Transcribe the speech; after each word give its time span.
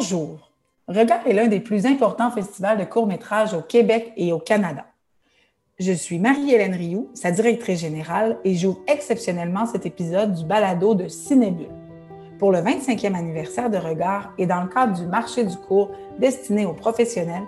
Bonjour. 0.00 0.50
Regard 0.88 1.26
est 1.26 1.34
l'un 1.34 1.46
des 1.46 1.60
plus 1.60 1.84
importants 1.84 2.30
festivals 2.30 2.78
de 2.78 2.84
courts-métrages 2.84 3.52
au 3.52 3.60
Québec 3.60 4.14
et 4.16 4.32
au 4.32 4.38
Canada. 4.38 4.86
Je 5.78 5.92
suis 5.92 6.18
Marie-Hélène 6.18 6.72
Rioux, 6.72 7.10
sa 7.12 7.30
directrice 7.30 7.80
générale, 7.80 8.38
et 8.42 8.54
j'ouvre 8.54 8.80
exceptionnellement 8.86 9.66
cet 9.66 9.84
épisode 9.84 10.32
du 10.32 10.46
balado 10.46 10.94
de 10.94 11.06
Cinébule. 11.06 11.68
Pour 12.38 12.50
le 12.50 12.60
25e 12.60 13.14
anniversaire 13.14 13.68
de 13.68 13.76
Regard 13.76 14.32
et 14.38 14.46
dans 14.46 14.62
le 14.62 14.68
cadre 14.68 14.98
du 14.98 15.06
marché 15.06 15.44
du 15.44 15.56
cours 15.58 15.90
destiné 16.18 16.64
aux 16.64 16.72
professionnels, 16.72 17.44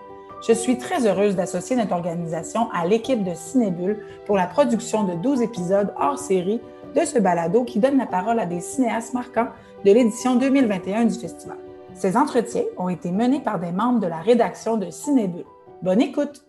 je 0.46 0.52
suis 0.52 0.76
très 0.76 1.06
heureuse 1.06 1.34
d'associer 1.34 1.74
notre 1.74 1.94
organisation 1.94 2.70
à 2.72 2.86
l'équipe 2.86 3.24
de 3.24 3.32
Cinébule 3.32 4.04
pour 4.26 4.36
la 4.36 4.46
production 4.46 5.04
de 5.04 5.14
12 5.14 5.40
épisodes 5.40 5.94
hors 5.98 6.18
série 6.18 6.60
de 6.94 7.00
ce 7.06 7.18
balado 7.18 7.64
qui 7.64 7.78
donne 7.78 7.96
la 7.96 8.06
parole 8.06 8.38
à 8.38 8.44
des 8.44 8.60
cinéastes 8.60 9.14
marquants 9.14 9.48
de 9.86 9.90
l'édition 9.90 10.36
2021 10.36 11.06
du 11.06 11.18
festival. 11.18 11.61
Ces 11.94 12.16
entretiens 12.16 12.64
ont 12.78 12.88
été 12.88 13.12
menés 13.12 13.40
par 13.40 13.60
des 13.60 13.72
membres 13.72 14.00
de 14.00 14.06
la 14.06 14.18
rédaction 14.18 14.76
de 14.76 14.90
Cinébule. 14.90 15.44
Bonne 15.82 16.00
écoute! 16.00 16.44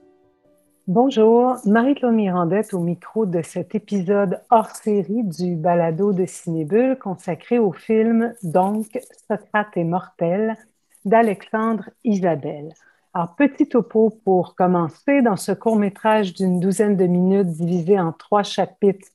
Bonjour, 0.87 1.55
Marie-Claude 1.65 2.13
Mirandette 2.13 2.73
au 2.73 2.79
micro 2.79 3.25
de 3.25 3.41
cet 3.41 3.75
épisode 3.75 4.41
hors 4.49 4.69
série 4.69 5.23
du 5.23 5.55
balado 5.55 6.11
de 6.11 6.25
Cinébule 6.25 6.97
consacré 6.97 7.59
au 7.59 7.71
film 7.71 8.33
Donc 8.43 8.99
Socrate 9.29 9.77
est 9.77 9.83
mortel 9.83 10.57
d'Alexandre 11.05 11.89
Isabelle. 12.03 12.73
Alors, 13.13 13.35
petit 13.35 13.67
topo 13.67 14.09
pour 14.25 14.55
commencer. 14.55 15.21
Dans 15.21 15.37
ce 15.37 15.51
court-métrage 15.51 16.33
d'une 16.33 16.59
douzaine 16.59 16.97
de 16.97 17.05
minutes 17.05 17.47
divisé 17.47 17.99
en 17.99 18.11
trois 18.11 18.43
chapitres 18.43 19.07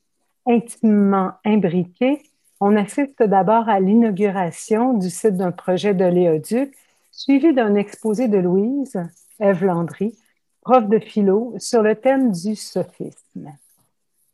intimement 0.47 1.33
imbriqués, 1.45 2.23
on 2.59 2.75
assiste 2.75 3.23
d'abord 3.23 3.69
à 3.69 3.79
l'inauguration 3.79 4.93
du 4.93 5.09
site 5.09 5.37
d'un 5.37 5.51
projet 5.51 5.93
de 5.93 6.05
Léoduc, 6.05 6.75
suivi 7.11 7.53
d'un 7.53 7.75
exposé 7.75 8.27
de 8.27 8.37
Louise, 8.37 9.01
Eve 9.39 9.63
Landry, 9.63 10.15
prof 10.61 10.87
de 10.87 10.99
philo, 10.99 11.53
sur 11.57 11.81
le 11.81 11.95
thème 11.95 12.31
du 12.31 12.55
sophisme. 12.55 13.53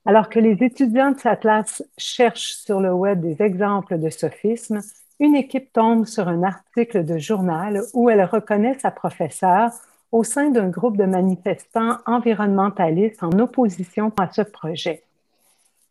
Alors 0.06 0.30
que 0.30 0.40
les 0.40 0.64
étudiants 0.64 1.12
de 1.12 1.20
sa 1.20 1.36
classe 1.36 1.84
cherchent 1.98 2.54
sur 2.54 2.80
le 2.80 2.94
web 2.94 3.22
des 3.22 3.44
exemples 3.44 4.00
de 4.00 4.10
sophisme, 4.10 4.82
une 5.20 5.36
équipe 5.36 5.72
tombe 5.72 6.06
sur 6.06 6.28
un 6.28 6.44
article 6.44 7.06
de 7.06 7.18
journal 7.18 7.82
où 7.94 8.10
elle 8.10 8.24
reconnaît 8.24 8.78
sa 8.80 8.92
professeure 8.92 9.72
au 10.12 10.24
sein 10.24 10.50
d'un 10.50 10.70
groupe 10.70 10.98
de 10.98 11.06
manifestants 11.06 11.98
environnementalistes 12.06 13.24
en 13.24 13.40
opposition 13.40 14.12
à 14.18 14.32
ce 14.32 14.42
projet. 14.42 15.04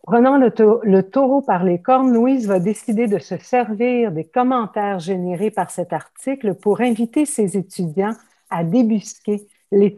Prenant 0.07 0.37
le, 0.37 1.03
taureau 1.03 1.41
par 1.41 1.65
les 1.65 1.81
cornes, 1.81 2.13
Louise 2.13 2.47
va 2.47 2.61
décider 2.61 3.07
de 3.07 3.19
se 3.19 3.39
servir 3.39 4.13
des 4.13 4.25
commentaires 4.25 4.99
générés 4.99 5.51
par 5.51 5.71
cet 5.71 5.95
article 5.95 6.55
pour 6.55 6.83
inviter 6.83 7.25
ses 7.25 7.57
étudiants 7.57 8.13
à 8.51 8.64
débusquer 8.64 9.47
les 9.73 9.97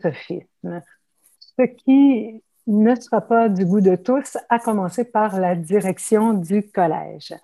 ce 1.59 1.62
qui 1.62 2.43
ne 2.69 2.95
sera 2.95 3.21
pas 3.21 3.49
du 3.49 3.65
goût 3.65 3.81
de 3.81 3.97
tous, 3.97 4.39
à 4.49 4.61
commencer 4.61 5.05
par 5.05 5.41
la 5.41 5.56
direction 5.56 6.34
du 6.34 6.62
collège. 6.71 7.34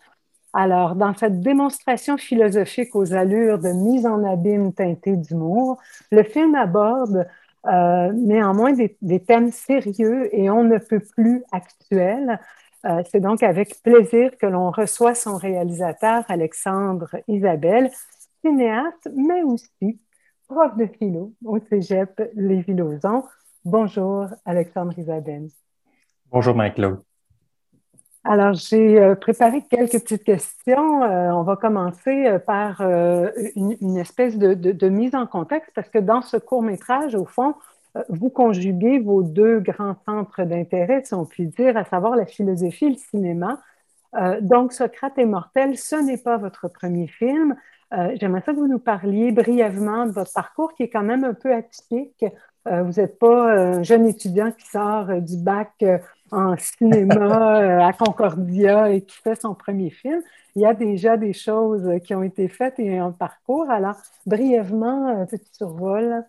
Alors, 0.53 0.97
dans 0.97 1.15
cette 1.15 1.41
démonstration 1.41 2.19
philosophique 2.19 2.95
aux 2.95 3.15
allures 3.15 3.59
de 3.59 3.71
mise 3.71 4.07
en 4.07 4.23
abîme 4.23 4.73
teintée 4.73 5.17
d'humour, 5.17 5.81
le 6.11 6.23
film 6.23 6.55
aborde 6.55 7.27
euh, 7.67 8.13
néanmoins 8.13 8.73
des, 8.73 9.21
thèmes 9.21 9.53
sérieux 9.53 10.35
et 10.35 10.51
on 10.51 10.65
ne 10.65 10.79
peut 10.79 11.01
plus 11.01 11.43
actuels. 11.53 12.41
Euh, 12.85 13.03
c'est 13.11 13.21
donc 13.21 13.43
avec 13.43 13.81
plaisir 13.83 14.37
que 14.39 14.47
l'on 14.47 14.71
reçoit 14.71 15.15
son 15.15 15.37
réalisateur, 15.37 16.25
Alexandre 16.29 17.11
Isabelle, 17.29 17.91
cinéaste, 18.45 19.09
mais 19.15 19.43
aussi 19.43 20.01
prof 20.49 20.77
de 20.77 20.87
philo 20.87 21.33
au 21.45 21.59
Cégep 21.61 22.21
Lévis-Lauzon. 22.35 23.23
Bonjour, 23.65 24.27
Alexandre 24.45 24.99
Isabelle. 24.99 25.49
Bonjour, 26.31 26.55
Marie-Claude. 26.55 27.01
Alors, 28.25 28.55
j'ai 28.55 29.01
euh, 29.01 29.17
préparé 29.17 29.63
quelques 29.63 30.01
petites 30.01 30.23
questions. 30.23 31.03
Euh, 31.03 31.33
on 31.33 31.43
va 31.43 31.57
commencer 31.57 32.27
euh, 32.27 32.39
par 32.39 32.81
une, 32.81 33.97
espèce 33.97 34.39
de, 34.39 34.89
mise 34.89 35.15
en 35.15 35.27
contexte 35.27 35.73
parce 35.75 35.89
que 35.89 35.99
dans 35.99 36.23
ce 36.23 36.37
court 36.37 36.63
métrage, 36.63 37.15
au 37.15 37.25
fond, 37.25 37.55
vous 38.09 38.31
conjuguez 38.31 39.01
vos 39.01 39.23
deux 39.23 39.61
grands 39.61 39.97
centres 40.07 40.45
d'intérêt, 40.45 41.03
si 41.05 41.15
on 41.15 41.27
peut 41.27 41.45
dire, 41.45 41.77
à 41.77 41.85
savoir 41.85 42.17
la 42.17 42.25
philosophie 42.25 42.87
et 42.87 42.91
le 42.91 42.97
cinéma. 42.97 43.61
donc, 44.41 44.73
Socrate 44.73 45.19
est 45.19 45.27
mortel, 45.27 45.77
ce 45.77 45.97
n'est 45.97 46.17
pas 46.17 46.39
votre 46.39 46.69
premier 46.69 47.07
film. 47.07 47.55
J'aimerais 48.15 48.41
ça 48.41 48.53
que 48.53 48.57
vous 48.57 48.67
nous 48.67 48.79
parliez 48.79 49.31
brièvement 49.31 50.07
de 50.07 50.13
votre 50.13 50.33
parcours 50.33 50.73
qui 50.75 50.85
est 50.85 50.89
quand 50.89 51.03
même 51.03 51.25
un 51.25 51.35
peu 51.35 51.53
atypique. 51.53 52.25
vous 52.65 52.93
n'êtes 52.93 53.19
pas 53.19 53.53
un 53.53 53.83
jeune 53.83 54.07
étudiant 54.07 54.53
qui 54.53 54.67
sort 54.67 55.21
du 55.21 55.37
bac 55.37 55.85
en 56.33 56.57
cinéma 56.57 57.61
euh, 57.63 57.81
à 57.81 57.93
Concordia 57.93 58.91
et 58.91 59.03
qui 59.03 59.17
fait 59.19 59.41
son 59.41 59.55
premier 59.55 59.91
film. 59.91 60.21
Il 60.57 60.63
y 60.63 60.67
a 60.67 60.75
déjà 60.75 61.17
des 61.17 61.33
choses 61.33 61.89
qui 62.05 62.15
ont 62.15 62.23
été 62.23 62.49
faites 62.49 62.79
et 62.79 62.99
un 62.99 63.13
parcours. 63.13 63.71
Alors, 63.71 63.97
brièvement, 64.27 65.09
un 65.09 65.27
petit 65.27 65.51
survol. 65.53 66.25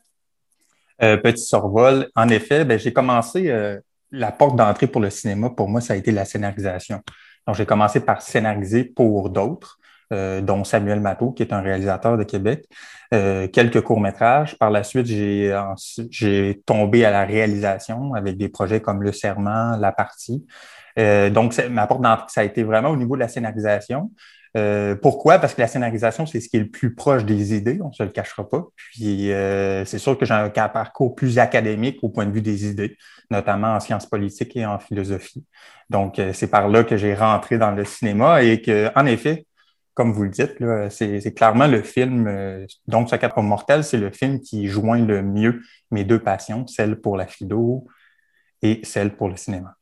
Euh, 1.01 1.17
petit 1.17 1.43
survol. 1.43 2.09
En 2.15 2.29
effet, 2.29 2.63
ben, 2.65 2.77
j'ai 2.77 2.93
commencé, 2.93 3.49
euh, 3.49 3.79
la 4.11 4.31
porte 4.31 4.55
d'entrée 4.55 4.87
pour 4.87 5.01
le 5.01 5.09
cinéma, 5.09 5.49
pour 5.49 5.67
moi, 5.67 5.81
ça 5.81 5.93
a 5.93 5.95
été 5.97 6.11
la 6.11 6.25
scénarisation. 6.25 7.01
Donc, 7.47 7.55
j'ai 7.55 7.65
commencé 7.65 7.99
par 7.99 8.21
scénariser 8.21 8.83
pour 8.83 9.29
d'autres. 9.29 9.79
Euh, 10.13 10.41
dont 10.41 10.63
Samuel 10.63 10.99
Matteau, 10.99 11.31
qui 11.31 11.41
est 11.43 11.53
un 11.53 11.61
réalisateur 11.61 12.17
de 12.17 12.23
Québec, 12.23 12.65
euh, 13.13 13.47
quelques 13.47 13.81
courts-métrages. 13.81 14.57
Par 14.59 14.69
la 14.69 14.83
suite, 14.83 15.07
j'ai 15.07 16.61
tombé 16.65 17.03
à 17.03 17.11
la 17.11 17.25
réalisation 17.25 18.13
avec 18.13 18.37
des 18.37 18.47
projets 18.47 18.79
comme 18.79 19.01
Le 19.01 19.11
Serment, 19.11 19.75
La 19.77 19.91
Partie. 19.91 20.45
Euh, 20.99 21.31
donc, 21.31 21.57
ma 21.69 21.87
porte 21.87 22.01
d'entrée, 22.01 22.27
ça 22.29 22.41
a 22.41 22.43
été 22.43 22.63
vraiment 22.63 22.89
au 22.89 22.95
niveau 22.95 23.15
de 23.15 23.21
la 23.21 23.27
scénarisation. 23.27 24.11
pourquoi? 25.01 25.39
Parce 25.39 25.55
que 25.55 25.61
la 25.61 25.67
scénarisation, 25.67 26.27
c'est 26.27 26.39
ce 26.39 26.47
qui 26.47 26.57
est 26.57 26.59
le 26.59 26.69
plus 26.69 26.93
proche 26.93 27.25
des 27.25 27.55
idées, 27.55 27.79
on 27.81 27.87
ne 27.87 27.93
se 27.93 28.03
le 28.03 28.09
cachera 28.09 28.47
pas. 28.47 28.63
Puis, 28.75 29.31
c'est 29.85 29.97
sûr 29.97 30.15
que 30.17 30.25
j'ai 30.25 30.33
un, 30.35 30.49
parcours 30.49 31.15
plus 31.15 31.39
académique 31.39 31.97
au 32.03 32.09
point 32.09 32.27
de 32.27 32.31
vue 32.31 32.43
des 32.43 32.67
idées, 32.67 32.97
notamment 33.31 33.75
en 33.75 33.79
sciences 33.79 34.05
politiques 34.05 34.55
et 34.55 34.65
en 34.65 34.77
philosophie. 34.77 35.43
Donc, 35.89 36.21
c'est 36.33 36.51
par 36.51 36.67
là 36.69 36.83
que 36.83 36.97
j'ai 36.97 37.15
rentré 37.15 37.57
dans 37.57 37.71
le 37.71 37.83
cinéma 37.83 38.43
et 38.43 38.61
que, 38.61 38.91
en 38.95 39.07
effet, 39.07 39.47
comme 39.93 40.11
vous 40.11 40.23
le 40.23 40.29
dites, 40.29 40.57
c'est 40.89 41.33
clairement 41.35 41.67
le 41.67 41.81
film, 41.81 42.27
euh, 42.27 42.65
donc 42.87 43.09
ce 43.09 43.15
quatre 43.15 43.41
mortel, 43.41 43.83
c'est 43.83 43.97
le 43.97 44.09
film 44.09 44.39
qui 44.39 44.67
joint 44.67 45.05
le 45.05 45.21
mieux 45.21 45.61
mes 45.91 46.03
deux 46.03 46.19
passions, 46.19 46.65
celle 46.65 46.99
pour 46.99 47.15
la 47.15 47.27
philo 47.27 47.85
et 48.61 48.81
celle 48.83 49.15
pour 49.15 49.29
le 49.29 49.35
cinéma. 49.35 49.75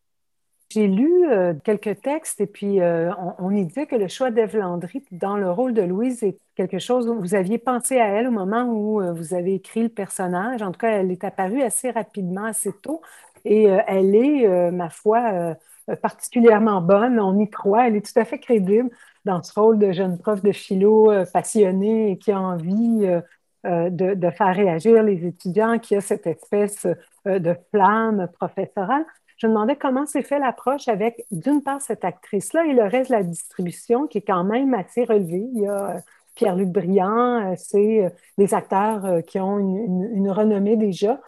J'ai 0.70 0.88
lu 0.88 1.30
euh, 1.30 1.54
quelques 1.64 2.02
textes 2.02 2.40
et 2.40 2.48
puis 2.48 2.82
euh, 2.82 3.12
on, 3.40 3.52
y 3.52 3.66
disait 3.66 3.86
que 3.88 3.96
le 3.96 4.08
choix 4.08 4.32
d'Ève 4.32 4.56
Landry 4.56 5.04
dans 5.12 5.38
le 5.38 5.52
rôle 5.52 5.74
de 5.74 5.82
Louise 5.82 6.24
est 6.24 6.38
quelque 6.56 6.80
chose 6.80 7.08
où 7.10 7.20
vous 7.20 7.36
aviez 7.36 7.58
pensé 7.58 8.00
à 8.00 8.08
elle 8.08 8.28
au 8.28 8.32
moment 8.32 8.64
où 8.64 9.02
vous 9.14 9.34
avez 9.34 9.56
écrit 9.56 9.84
le 9.84 9.90
personnage. 9.90 10.62
En 10.62 10.72
tout 10.72 10.80
cas, 10.80 10.92
elle 10.92 11.12
est 11.12 11.24
apparue 11.26 11.62
assez 11.62 11.92
rapidement, 11.92 12.46
assez 12.46 12.72
tôt 12.82 13.02
et 13.44 13.64
elle 13.66 14.16
est, 14.16 14.72
ma 14.72 14.90
foi, 14.90 15.58
particulièrement 16.02 16.82
bonne. 16.82 17.20
On 17.20 17.38
y 17.38 17.50
croit, 17.50 17.88
elle 17.88 17.98
est 17.98 18.06
tout 18.06 18.18
à 18.18 18.24
fait 18.24 18.40
crédible 18.40 18.92
dans 19.26 19.42
ce 19.44 19.58
rôle 19.60 19.78
de 19.78 19.92
jeune 19.92 20.18
prof 20.18 20.42
de 20.42 20.52
philo 20.52 21.12
euh, 21.12 21.26
passionné 21.32 22.12
et 22.12 22.18
qui 22.18 22.32
a 22.32 22.40
envie 22.40 23.06
euh, 23.06 23.22
euh, 23.66 23.90
de, 23.90 24.30
faire 24.32 24.56
réagir 24.56 25.04
les 25.04 25.26
étudiants, 25.26 25.78
qui 25.80 25.96
a 25.96 26.02
cette 26.02 26.26
espèce 26.26 26.88
de 27.26 27.56
flamme 27.70 28.28
professorale. 28.34 29.06
Je 29.38 29.48
me 29.48 29.54
demandais 29.54 29.76
comment 29.76 30.06
s'est 30.06 30.24
fait 30.24 30.40
l'approche 30.40 30.88
avec, 30.88 31.26
d'une 31.32 31.62
part, 31.62 31.82
cette 31.82 32.04
actrice-là 32.04 32.66
et 32.66 32.74
le 32.74 32.84
reste 32.84 33.12
de 33.12 33.16
la 33.16 33.24
distribution 33.24 34.08
qui 34.08 34.20
est 34.20 34.26
quand 34.26 34.44
même 34.44 34.74
assez 34.74 35.04
relevée. 35.04 35.48
Il 35.54 35.62
y 35.62 35.68
a 35.68 35.98
Pierre-Luc 36.36 36.70
Briand, 36.70 37.54
c'est 37.58 38.12
des 38.38 38.54
acteurs 38.54 39.24
qui 39.28 39.40
ont 39.40 39.60
une, 39.60 40.10
une, 40.14 40.30
renommée 40.32 40.76
déjà. 40.76 41.20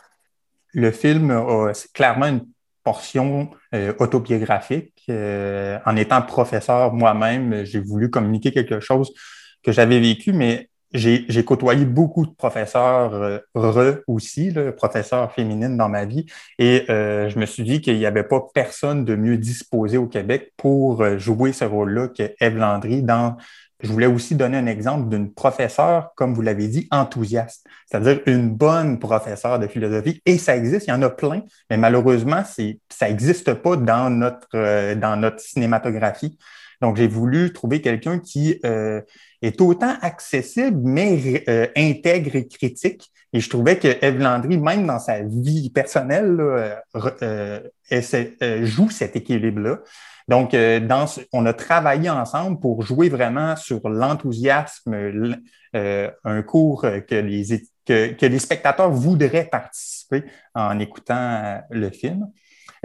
Le 0.73 0.91
film 0.91 1.31
a 1.31 1.71
clairement 1.93 2.27
une 2.27 2.47
portion 2.83 3.49
euh, 3.73 3.93
autobiographique. 3.99 4.93
Euh, 5.09 5.79
en 5.85 5.95
étant 5.95 6.21
professeur 6.21 6.93
moi-même, 6.93 7.63
j'ai 7.65 7.79
voulu 7.79 8.09
communiquer 8.09 8.51
quelque 8.51 8.79
chose 8.79 9.13
que 9.63 9.71
j'avais 9.71 9.99
vécu, 9.99 10.33
mais 10.33 10.69
j'ai 10.93 11.43
côtoyé 11.43 11.85
beaucoup 11.85 12.25
de 12.25 12.31
professeurs 12.31 13.15
euh, 13.15 13.39
re 13.55 14.01
aussi, 14.05 14.53
professeurs 14.77 15.31
féminines 15.31 15.75
dans 15.75 15.89
ma 15.89 16.05
vie, 16.05 16.27
et 16.59 16.85
je 16.87 17.39
me 17.39 17.47
suis 17.47 17.63
dit 17.63 17.81
qu'il 17.81 17.97
n'y 17.97 18.05
avait 18.05 18.23
pas 18.23 18.45
personne 18.53 19.03
de 19.03 19.15
mieux 19.15 19.37
disposé 19.37 19.97
au 19.97 20.05
Québec 20.05 20.53
pour 20.55 21.03
jouer 21.17 21.51
ce 21.51 21.65
rôle-là 21.65 22.09
que 22.09 22.35
Eve 22.39 22.57
Landry 22.57 23.01
dans 23.01 23.37
je 23.81 23.91
voulais 23.91 24.07
aussi 24.07 24.35
donner 24.35 24.57
un 24.57 24.65
exemple 24.65 25.09
d'une 25.09 25.31
professeure, 25.33 26.11
comme 26.15 26.33
vous 26.33 26.41
l'avez 26.41 26.67
dit, 26.67 26.87
enthousiaste, 26.91 27.65
c'est-à-dire 27.89 28.21
une 28.25 28.49
bonne 28.49 28.99
professeure 28.99 29.59
de 29.59 29.67
philosophie. 29.67 30.21
Et 30.25 30.37
ça 30.37 30.55
existe, 30.55 30.87
il 30.87 30.91
y 30.91 30.93
en 30.93 31.01
a 31.01 31.09
plein, 31.09 31.43
mais 31.69 31.77
malheureusement, 31.77 32.43
ça 32.45 33.09
n'existe 33.09 33.53
pas 33.55 33.75
dans 33.75 34.09
notre, 34.09 34.47
euh, 34.55 34.95
dans 34.95 35.17
notre 35.17 35.39
cinématographie. 35.39 36.37
Donc, 36.81 36.97
j'ai 36.97 37.07
voulu 37.07 37.53
trouver 37.53 37.79
quelqu'un 37.81 38.19
qui 38.19 38.59
est 38.63 39.61
autant 39.61 39.95
accessible, 40.01 40.81
mais 40.83 41.43
intègre 41.77 42.35
et 42.35 42.45
critique. 42.45 43.09
Et 43.31 43.39
je 43.39 43.49
trouvais 43.49 43.77
que 43.77 43.87
Eve 44.01 44.19
Landry, 44.19 44.57
même 44.57 44.85
dans 44.85 44.99
sa 44.99 45.21
vie 45.21 45.69
personnelle, 45.69 46.41
joue 48.63 48.89
cet 48.89 49.15
équilibre-là. 49.15 49.79
Donc, 50.27 50.51
dans, 50.53 51.05
on 51.33 51.45
a 51.45 51.53
travaillé 51.53 52.09
ensemble 52.09 52.59
pour 52.59 52.81
jouer 52.83 53.09
vraiment 53.09 53.55
sur 53.55 53.87
l'enthousiasme, 53.89 54.95
un 55.73 56.41
cours 56.43 56.81
que 56.81 57.15
les, 57.15 57.63
que, 57.85 58.39
spectateurs 58.39 58.91
voudraient 58.91 59.47
participer 59.51 60.23
en 60.55 60.79
écoutant 60.79 61.15
euh, 61.15 61.57
le 61.69 61.89
film. 61.89 62.29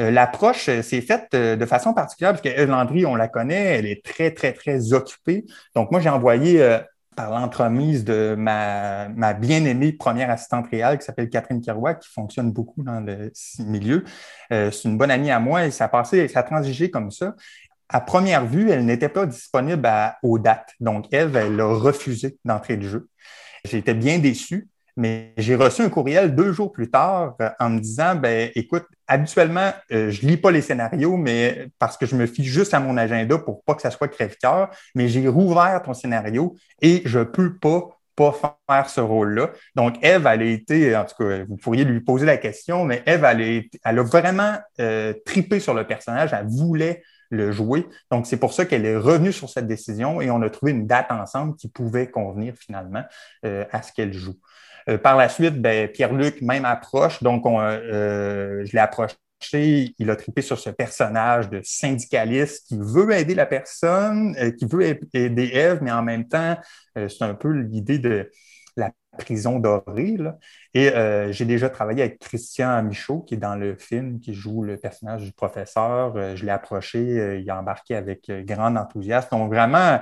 Euh, 0.00 0.10
l'approche 0.10 0.68
euh, 0.68 0.82
s'est 0.82 1.00
faite 1.00 1.32
de 1.32 1.66
façon 1.66 1.92
particulière 1.92 2.32
parce 2.32 2.42
qu'Eve 2.42 2.70
Landry, 2.70 3.06
on 3.06 3.16
la 3.16 3.28
connaît, 3.28 3.78
elle 3.78 3.86
est 3.86 4.04
très, 4.04 4.32
très, 4.32 4.52
très 4.52 4.92
occupée. 4.92 5.44
Donc, 5.74 5.90
moi, 5.90 6.00
j'ai 6.00 6.08
envoyé 6.08 6.78
par 7.18 7.32
l'entremise 7.32 8.04
de 8.04 8.36
ma, 8.38 9.08
bien-aimée 9.34 9.90
première 9.90 10.30
assistante 10.30 10.68
réelle 10.70 10.98
qui 10.98 11.04
s'appelle 11.04 11.28
Catherine 11.28 11.60
Kerouac, 11.60 11.98
qui 11.98 12.08
fonctionne 12.08 12.52
beaucoup 12.52 12.84
dans 12.84 13.00
le 13.00 13.32
milieu. 13.58 14.04
c'est 14.50 14.84
une 14.84 14.96
bonne 14.96 15.10
amie 15.10 15.32
à 15.32 15.40
moi 15.40 15.66
et 15.66 15.72
ça 15.72 15.86
a 15.86 15.88
passé, 15.88 16.28
ça 16.28 16.38
a 16.38 16.42
transigé 16.44 16.92
comme 16.92 17.10
ça. 17.10 17.34
À 17.88 18.00
première 18.00 18.46
vue, 18.46 18.70
elle 18.70 18.84
n'était 18.84 19.08
pas 19.08 19.26
disponible 19.26 19.90
aux 20.22 20.38
dates. 20.38 20.74
Donc, 20.78 21.06
Eve, 21.12 21.34
elle 21.34 21.60
a 21.60 21.66
refusé 21.66 22.38
d'entrer 22.44 22.76
de 22.76 22.86
jeu. 22.86 23.08
J'étais 23.64 23.94
bien 23.94 24.20
déçu. 24.20 24.68
Mais 24.98 25.32
j'ai 25.36 25.54
reçu 25.54 25.82
un 25.82 25.90
courriel 25.90 26.34
deux 26.34 26.52
jours 26.52 26.72
plus 26.72 26.90
tard 26.90 27.36
euh, 27.40 27.48
en 27.60 27.70
me 27.70 27.78
disant, 27.78 28.16
ben, 28.16 28.50
écoute, 28.56 28.84
habituellement, 29.06 29.72
euh, 29.92 30.10
je 30.10 30.26
lis 30.26 30.36
pas 30.36 30.50
les 30.50 30.60
scénarios, 30.60 31.16
mais 31.16 31.68
parce 31.78 31.96
que 31.96 32.04
je 32.04 32.16
me 32.16 32.26
fie 32.26 32.42
juste 32.42 32.74
à 32.74 32.80
mon 32.80 32.96
agenda 32.96 33.38
pour 33.38 33.62
pas 33.62 33.76
que 33.76 33.82
ça 33.82 33.92
soit 33.92 34.08
crève-cœur, 34.08 34.70
mais 34.96 35.06
j'ai 35.06 35.28
rouvert 35.28 35.80
ton 35.84 35.94
scénario 35.94 36.56
et 36.82 37.02
je 37.04 37.20
peux 37.20 37.56
pas 37.56 37.90
pas 38.16 38.36
faire 38.68 38.90
ce 38.90 39.00
rôle-là. 39.00 39.52
Donc, 39.76 39.94
Eve, 40.02 40.26
elle 40.26 40.42
a 40.42 40.44
été, 40.44 40.96
en 40.96 41.04
tout 41.04 41.14
cas, 41.22 41.44
vous 41.48 41.56
pourriez 41.56 41.84
lui 41.84 42.00
poser 42.00 42.26
la 42.26 42.36
question, 42.36 42.84
mais 42.84 43.04
Eve, 43.06 43.22
elle, 43.22 43.40
a, 43.40 43.60
elle 43.84 43.98
a 44.00 44.02
vraiment 44.02 44.56
euh, 44.80 45.14
tripé 45.24 45.60
sur 45.60 45.74
le 45.74 45.86
personnage, 45.86 46.32
elle 46.32 46.48
voulait 46.48 47.04
le 47.30 47.52
jouer. 47.52 47.86
Donc, 48.10 48.26
c'est 48.26 48.36
pour 48.36 48.52
ça 48.52 48.64
qu'elle 48.64 48.84
est 48.84 48.96
revenue 48.96 49.30
sur 49.30 49.48
cette 49.48 49.68
décision 49.68 50.20
et 50.20 50.32
on 50.32 50.42
a 50.42 50.50
trouvé 50.50 50.72
une 50.72 50.88
date 50.88 51.12
ensemble 51.12 51.54
qui 51.54 51.68
pouvait 51.68 52.10
convenir 52.10 52.54
finalement 52.56 53.04
à 53.44 53.82
ce 53.82 53.92
qu'elle 53.92 54.12
joue. 54.12 54.34
Euh, 54.88 54.96
par 54.96 55.16
la 55.16 55.28
suite, 55.28 55.60
ben, 55.60 55.88
Pierre-Luc, 55.88 56.40
même 56.40 56.64
approche. 56.64 57.22
Donc, 57.22 57.44
euh, 57.46 58.64
je 58.64 58.72
l'ai 58.72 58.78
approché. 58.78 59.16
Il 59.52 60.10
a 60.10 60.16
trippé 60.16 60.42
sur 60.42 60.58
ce 60.58 60.70
personnage 60.70 61.48
de 61.48 61.60
syndicaliste 61.62 62.66
qui 62.66 62.78
veut 62.80 63.12
aider 63.12 63.34
la 63.34 63.46
personne, 63.46 64.34
euh, 64.40 64.50
qui 64.50 64.66
veut 64.66 64.98
aider 65.12 65.50
Eve, 65.52 65.78
mais 65.80 65.92
en 65.92 66.02
même 66.02 66.26
temps, 66.26 66.56
c'est 66.96 67.22
un 67.22 67.34
peu 67.34 67.52
l'idée 67.52 68.00
de 68.00 68.30
la 68.76 68.90
prison 69.16 69.60
dorée. 69.60 70.16
Et 70.74 70.90
j'ai 71.30 71.44
déjà 71.44 71.70
travaillé 71.70 72.02
avec 72.02 72.18
Christian 72.18 72.82
Michaud, 72.82 73.20
qui 73.20 73.34
est 73.34 73.38
dans 73.38 73.54
le 73.54 73.76
film, 73.76 74.18
qui 74.18 74.34
joue 74.34 74.64
le 74.64 74.76
personnage 74.76 75.22
du 75.22 75.32
professeur. 75.32 76.34
je 76.34 76.44
l'ai 76.44 76.50
approché, 76.50 77.38
il 77.40 77.48
a 77.48 77.60
embarqué 77.60 77.94
avec 77.94 78.28
grand 78.44 78.74
enthousiasme. 78.74 79.28
Donc, 79.30 79.52
vraiment, 79.52 80.00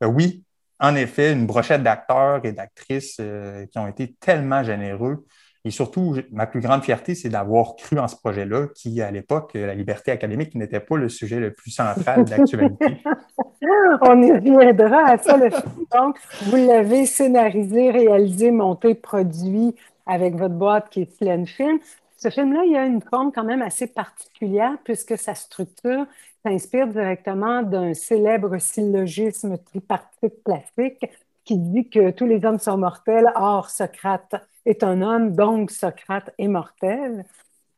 oui, 0.00 0.45
en 0.80 0.94
effet, 0.94 1.32
une 1.32 1.46
brochette 1.46 1.82
d'acteurs 1.82 2.44
et 2.44 2.52
d'actrices 2.52 3.16
euh, 3.20 3.66
qui 3.66 3.78
ont 3.78 3.88
été 3.88 4.14
tellement 4.20 4.62
généreux. 4.62 5.24
Et 5.64 5.70
surtout, 5.70 6.16
ma 6.30 6.46
plus 6.46 6.60
grande 6.60 6.84
fierté, 6.84 7.16
c'est 7.16 7.28
d'avoir 7.28 7.74
cru 7.74 7.98
en 7.98 8.06
ce 8.06 8.14
projet-là, 8.14 8.68
qui, 8.74 9.02
à 9.02 9.10
l'époque, 9.10 9.54
la 9.54 9.74
liberté 9.74 10.12
académique 10.12 10.54
n'était 10.54 10.78
pas 10.78 10.96
le 10.96 11.08
sujet 11.08 11.40
le 11.40 11.52
plus 11.52 11.72
central 11.72 12.24
d'actualité. 12.24 13.02
On 14.02 14.22
y 14.22 14.32
reviendra 14.32 15.10
à 15.10 15.18
ça. 15.18 15.36
Le 15.36 15.50
Donc, 15.92 16.18
vous 16.42 16.56
l'avez 16.56 17.04
scénarisé, 17.04 17.90
réalisé, 17.90 18.52
monté, 18.52 18.94
produit 18.94 19.74
avec 20.06 20.36
votre 20.36 20.54
boîte 20.54 20.88
qui 20.88 21.02
est 21.02 21.18
Silent 21.18 21.46
Film. 21.46 21.80
Ce 22.16 22.30
film-là, 22.30 22.62
il 22.64 22.76
a 22.76 22.86
une 22.86 23.02
forme 23.02 23.32
quand 23.32 23.44
même 23.44 23.62
assez 23.62 23.88
particulière 23.88 24.76
puisque 24.84 25.18
sa 25.18 25.34
structure 25.34 26.06
s'inspire 26.46 26.86
directement 26.86 27.62
d'un 27.62 27.92
célèbre 27.94 28.58
syllogisme 28.58 29.58
tripartite 29.58 30.42
classique 30.44 31.04
qui 31.44 31.58
dit 31.58 31.88
que 31.88 32.10
tous 32.10 32.26
les 32.26 32.44
hommes 32.44 32.58
sont 32.58 32.78
mortels, 32.78 33.30
or 33.34 33.70
Socrate 33.70 34.34
est 34.64 34.82
un 34.82 35.02
homme, 35.02 35.34
donc 35.34 35.70
Socrate 35.70 36.30
est 36.38 36.48
mortel. 36.48 37.24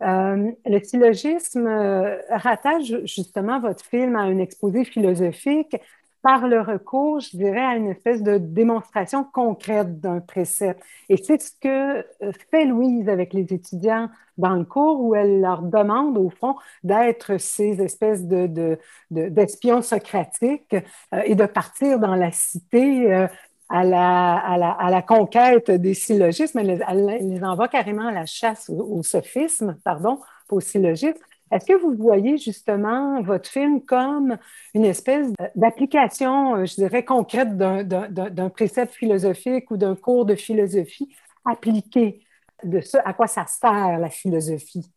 Euh, 0.03 0.50
le 0.65 0.85
syllogisme 0.85 1.67
euh, 1.67 2.19
rattache 2.31 3.05
justement 3.05 3.59
votre 3.59 3.85
film 3.85 4.17
à 4.17 4.20
un 4.20 4.38
exposé 4.38 4.85
philosophique 4.85 5.76
par 6.23 6.49
le 6.49 6.61
recours, 6.61 7.20
je 7.20 7.37
dirais, 7.37 7.65
à 7.65 7.76
une 7.76 7.88
espèce 7.88 8.23
de 8.23 8.38
démonstration 8.38 9.25
concrète 9.25 10.00
d'un 10.00 10.20
précepte. 10.20 10.82
Et 11.09 11.17
c'est 11.17 11.41
ce 11.41 11.53
que 11.61 11.99
euh, 12.23 12.32
fait 12.50 12.65
Louise 12.65 13.09
avec 13.09 13.32
les 13.32 13.53
étudiants 13.53 14.09
dans 14.37 14.55
le 14.55 14.65
cours, 14.65 15.00
où 15.00 15.15
elle 15.15 15.41
leur 15.41 15.62
demande, 15.62 16.19
au 16.19 16.31
fond, 16.31 16.56
d'être 16.82 17.38
ces 17.38 17.81
espèces 17.81 18.25
de, 18.25 18.79
d'espions 19.11 19.82
socratiques 19.82 20.75
euh, 21.15 21.23
et 21.25 21.35
de 21.35 21.47
partir 21.47 21.99
dans 21.99 22.15
la 22.15 22.32
cité 22.32 23.12
euh, 23.12 23.26
à, 23.69 23.85
la, 23.85 25.03
conquête 25.03 25.70
des 25.70 25.94
syllogismes. 25.94 26.59
Elle, 26.59 27.19
les 27.20 27.44
envoie 27.44 27.69
carrément 27.69 28.06
à 28.06 28.12
la 28.12 28.26
chasse 28.26 28.70
au, 28.70 29.03
sophisme, 29.03 29.76
pardon, 29.85 30.20
au 30.50 30.61
syllogisme. 30.61 31.19
Est-ce 31.50 31.65
que 31.65 31.81
vous 31.81 31.95
voyez 31.95 32.37
justement 32.37 33.23
votre 33.23 33.49
film 33.49 33.83
comme 33.83 34.37
une 34.75 34.84
espèce 34.84 35.29
d'application, 35.55 36.56
euh, 36.56 36.67
je 36.67 36.75
dirais, 36.75 37.05
concrète 37.05 37.56
d'un 37.56 38.51
précepte 38.51 38.94
philosophique 38.94 39.70
ou 39.70 39.77
d'un 39.77 39.94
cours 39.94 40.27
de 40.27 40.34
philosophie 40.34 41.15
appliqué 41.44 42.20
de 42.65 42.81
ce 42.81 42.99
à 43.05 43.15
quoi 43.15 43.27
ça 43.27 43.46
sert 43.46 43.99
la 43.99 44.11
philosophie? 44.11 44.91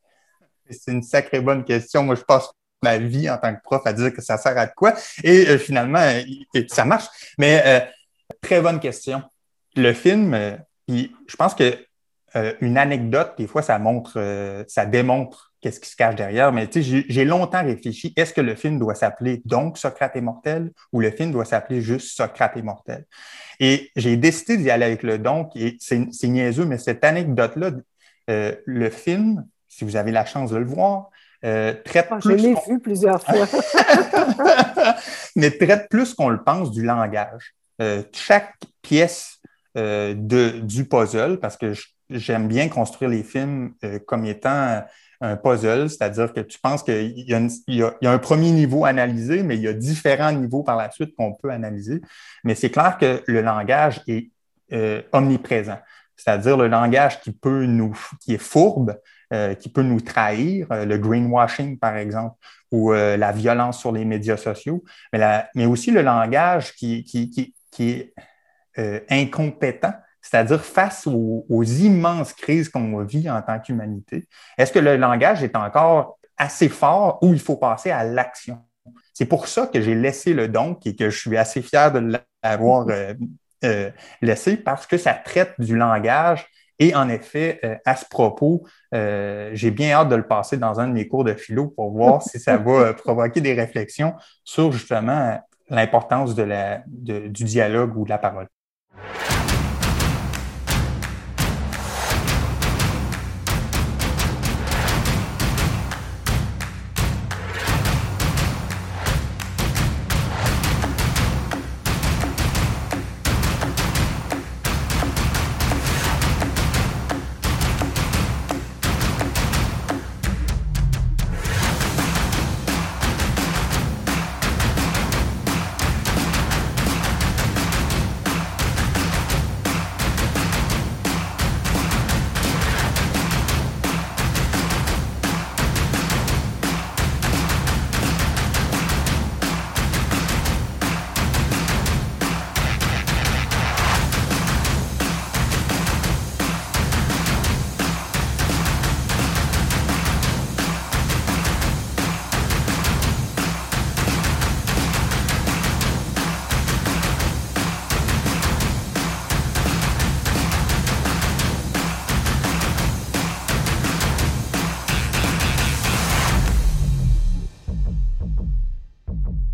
C'est 0.69 0.91
une 0.91 1.03
sacrée 1.03 1.41
bonne 1.41 1.63
question. 1.63 2.03
Moi, 2.03 2.15
je 2.15 2.23
passe 2.23 2.49
ma 2.83 2.97
vie 2.97 3.29
en 3.29 3.37
tant 3.37 3.53
que 3.55 3.61
prof 3.61 3.81
à 3.85 3.93
dire 3.93 4.13
que 4.13 4.21
ça 4.21 4.37
sert 4.37 4.57
à 4.57 4.67
quoi. 4.67 4.93
Et 5.23 5.47
euh, 5.47 5.57
finalement, 5.57 6.03
ça 6.67 6.85
marche. 6.85 7.07
Mais 7.37 7.61
euh, 7.65 7.79
très 8.41 8.61
bonne 8.61 8.79
question. 8.79 9.21
Le 9.75 9.93
film, 9.93 10.35
je 10.89 11.35
pense 11.37 11.55
que 11.55 11.77
une 12.61 12.77
anecdote, 12.77 13.33
des 13.37 13.47
fois, 13.47 13.61
ça 13.61 13.77
montre, 13.79 14.65
ça 14.67 14.85
démontre 14.85 15.50
qu'est-ce 15.61 15.79
qui 15.79 15.89
se 15.89 15.95
cache 15.95 16.15
derrière. 16.15 16.51
Mais 16.51 16.67
tu 16.67 16.83
sais, 16.83 17.05
j'ai 17.07 17.25
longtemps 17.25 17.63
réfléchi, 17.63 18.13
est-ce 18.15 18.33
que 18.33 18.41
le 18.41 18.55
film 18.55 18.79
doit 18.79 18.95
s'appeler 18.95 19.41
donc 19.45 19.77
Socrate 19.77 20.15
est 20.15 20.21
mortel 20.21 20.71
ou 20.91 20.99
le 20.99 21.11
film 21.11 21.31
doit 21.31 21.45
s'appeler 21.45 21.81
juste 21.81 22.15
Socrate 22.17 22.57
est 22.57 22.63
mortel? 22.63 23.05
Et 23.59 23.91
j'ai 23.95 24.17
décidé 24.17 24.57
d'y 24.57 24.71
aller 24.71 24.85
avec 24.85 25.03
le 25.03 25.19
donc, 25.19 25.55
et 25.55 25.77
c'est 25.79 26.27
niaiseux, 26.27 26.65
mais 26.65 26.79
cette 26.79 27.03
anecdote-là, 27.03 27.71
euh, 28.29 28.55
le 28.65 28.89
film, 28.89 29.45
si 29.69 29.85
vous 29.85 29.95
avez 29.95 30.11
la 30.11 30.25
chance 30.25 30.51
de 30.51 30.57
le 30.57 30.65
voir, 30.65 31.09
euh, 31.43 31.73
traite 31.85 32.07
oh, 32.11 32.15
plus. 32.19 32.37
Je 32.37 32.43
l'ai 32.43 32.55
vu 32.67 32.79
plusieurs 32.79 33.21
fois. 33.23 33.45
mais 35.35 35.51
traite 35.51 35.89
plus 35.89 36.13
qu'on 36.13 36.29
le 36.29 36.43
pense 36.43 36.71
du 36.71 36.83
langage. 36.83 37.53
Euh, 37.81 38.03
chaque 38.13 38.55
pièce 38.81 39.39
de, 39.75 40.59
du 40.59 40.83
puzzle, 40.85 41.39
parce 41.39 41.55
que 41.55 41.73
j'aime 42.09 42.47
bien 42.49 42.67
construire 42.67 43.09
les 43.09 43.23
films 43.23 43.73
comme 44.05 44.25
étant 44.25 44.83
un 45.21 45.37
puzzle, 45.37 45.89
c'est-à-dire 45.89 46.33
que 46.33 46.41
tu 46.41 46.59
penses 46.59 46.81
qu'il 46.83 47.13
y, 47.19 47.33
a 47.83 48.11
un 48.11 48.17
premier 48.17 48.51
niveau 48.51 48.85
analysé, 48.85 49.43
mais 49.43 49.55
il 49.55 49.61
y 49.61 49.67
a 49.67 49.73
différents 49.73 50.31
niveaux 50.31 50.63
par 50.63 50.75
la 50.75 50.89
suite 50.89 51.15
qu'on 51.15 51.33
peut 51.33 51.51
analyser. 51.51 52.01
Mais 52.43 52.55
c'est 52.55 52.71
clair 52.71 52.97
que 52.97 53.23
le 53.27 53.41
langage 53.41 54.01
est 54.07 54.31
euh, 54.73 55.01
omniprésent, 55.11 55.77
c'est-à-dire 56.17 56.57
le 56.57 56.67
langage 56.67 57.21
qui 57.21 57.31
peut 57.31 57.65
nous, 57.65 57.95
qui 58.19 58.33
est 58.33 58.41
fourbe, 58.41 58.99
euh, 59.31 59.53
qui 59.53 59.69
peut 59.69 59.83
nous 59.83 60.01
trahir, 60.01 60.67
euh, 60.71 60.85
le 60.85 60.97
greenwashing 60.97 61.77
par 61.77 61.97
exemple, 61.97 62.35
ou 62.71 62.93
la 62.93 63.33
violence 63.33 63.81
sur 63.81 63.91
les 63.91 64.05
médias 64.05 64.37
sociaux, 64.37 64.81
mais, 65.11 65.65
aussi 65.65 65.91
le 65.91 66.01
langage 66.01 66.73
qui 66.73 67.05
est 67.79 68.13
incompétent 69.09 69.91
c'est-à-dire 70.21 70.63
face 70.63 71.07
aux, 71.07 71.63
immenses 71.63 72.33
crises 72.33 72.69
qu'on 72.69 73.03
vit 73.03 73.29
en 73.29 73.41
tant 73.41 73.59
qu'humanité. 73.59 74.27
Est-ce 74.57 74.71
que 74.71 74.79
le 74.79 74.97
langage 74.97 75.43
est 75.43 75.55
encore 75.55 76.19
assez 76.37 76.69
fort 76.69 77.19
ou 77.21 77.33
il 77.33 77.39
faut 77.39 77.57
passer 77.57 77.91
à 77.91 78.03
l'action? 78.03 78.59
C'est 79.13 79.25
pour 79.25 79.47
ça 79.47 79.67
que 79.67 79.81
j'ai 79.81 79.95
laissé 79.95 80.33
le 80.33 80.47
don 80.47 80.77
et 80.85 80.95
que 80.95 81.09
je 81.09 81.17
suis 81.17 81.37
assez 81.37 81.61
fier 81.61 81.91
de 81.91 82.19
l'avoir 82.43 82.87
euh, 82.89 83.13
euh, 83.63 83.91
laissé 84.21 84.57
parce 84.57 84.87
que 84.87 84.97
ça 84.97 85.13
traite 85.13 85.53
du 85.59 85.75
langage. 85.75 86.47
Et 86.79 86.95
en 86.95 87.09
effet, 87.09 87.59
euh, 87.63 87.75
à 87.85 87.95
ce 87.95 88.05
propos, 88.05 88.65
j'ai 88.91 89.71
bien 89.71 89.91
hâte 89.91 90.09
de 90.09 90.15
le 90.15 90.27
passer 90.27 90.57
dans 90.57 90.79
un 90.79 90.87
de 90.87 90.93
mes 90.93 91.07
cours 91.07 91.23
de 91.23 91.33
philo 91.33 91.67
pour 91.67 91.91
voir 91.91 92.23
si 92.23 92.39
ça 92.39 92.57
va 92.57 92.93
provoquer 93.05 93.41
des 93.41 93.53
réflexions 93.53 94.15
sur 94.43 94.71
justement 94.71 95.39
l'importance 95.69 96.35
de 96.35 96.43
la, 96.43 96.81
du 96.87 97.43
dialogue 97.43 97.95
ou 97.97 98.03
de 98.03 98.09
la 98.09 98.17
parole. 98.17 98.47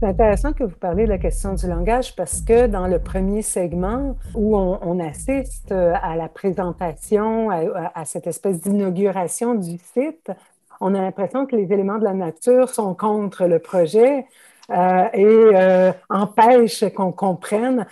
Intéressant 0.08 0.54
que 0.54 0.64
vous 0.64 0.76
parlez 0.76 1.04
de 1.04 1.10
la 1.10 1.18
question 1.18 1.54
du 1.54 1.68
langage 1.68 2.16
parce 2.16 2.42
que 2.42 2.68
dans 2.68 2.88
le 2.88 3.00
premier 3.00 3.42
segment 3.42 4.16
où 4.36 4.56
on, 4.58 5.00
assiste 5.00 5.72
euh, 5.72 5.94
à 6.02 6.16
la 6.16 6.30
présentation, 6.30 7.50
à, 7.50 8.06
cette 8.06 8.26
espèce 8.26 8.62
d'inauguration 8.62 9.54
du 9.56 9.78
site, 9.78 10.32
on 10.80 10.96
a 10.96 11.02
l'impression 11.02 11.46
que 11.46 11.56
les 11.56 11.72
éléments 11.74 11.98
de 11.98 12.06
la 12.06 12.14
nature 12.14 12.70
sont 12.70 12.96
contre 12.96 13.48
le 13.48 13.60
projet 13.60 14.26
euh, 14.70 15.06
et 15.14 15.26
euh, 15.26 15.92
empêchent 16.10 16.86
qu'on 16.96 17.12
comprenne 17.12 17.86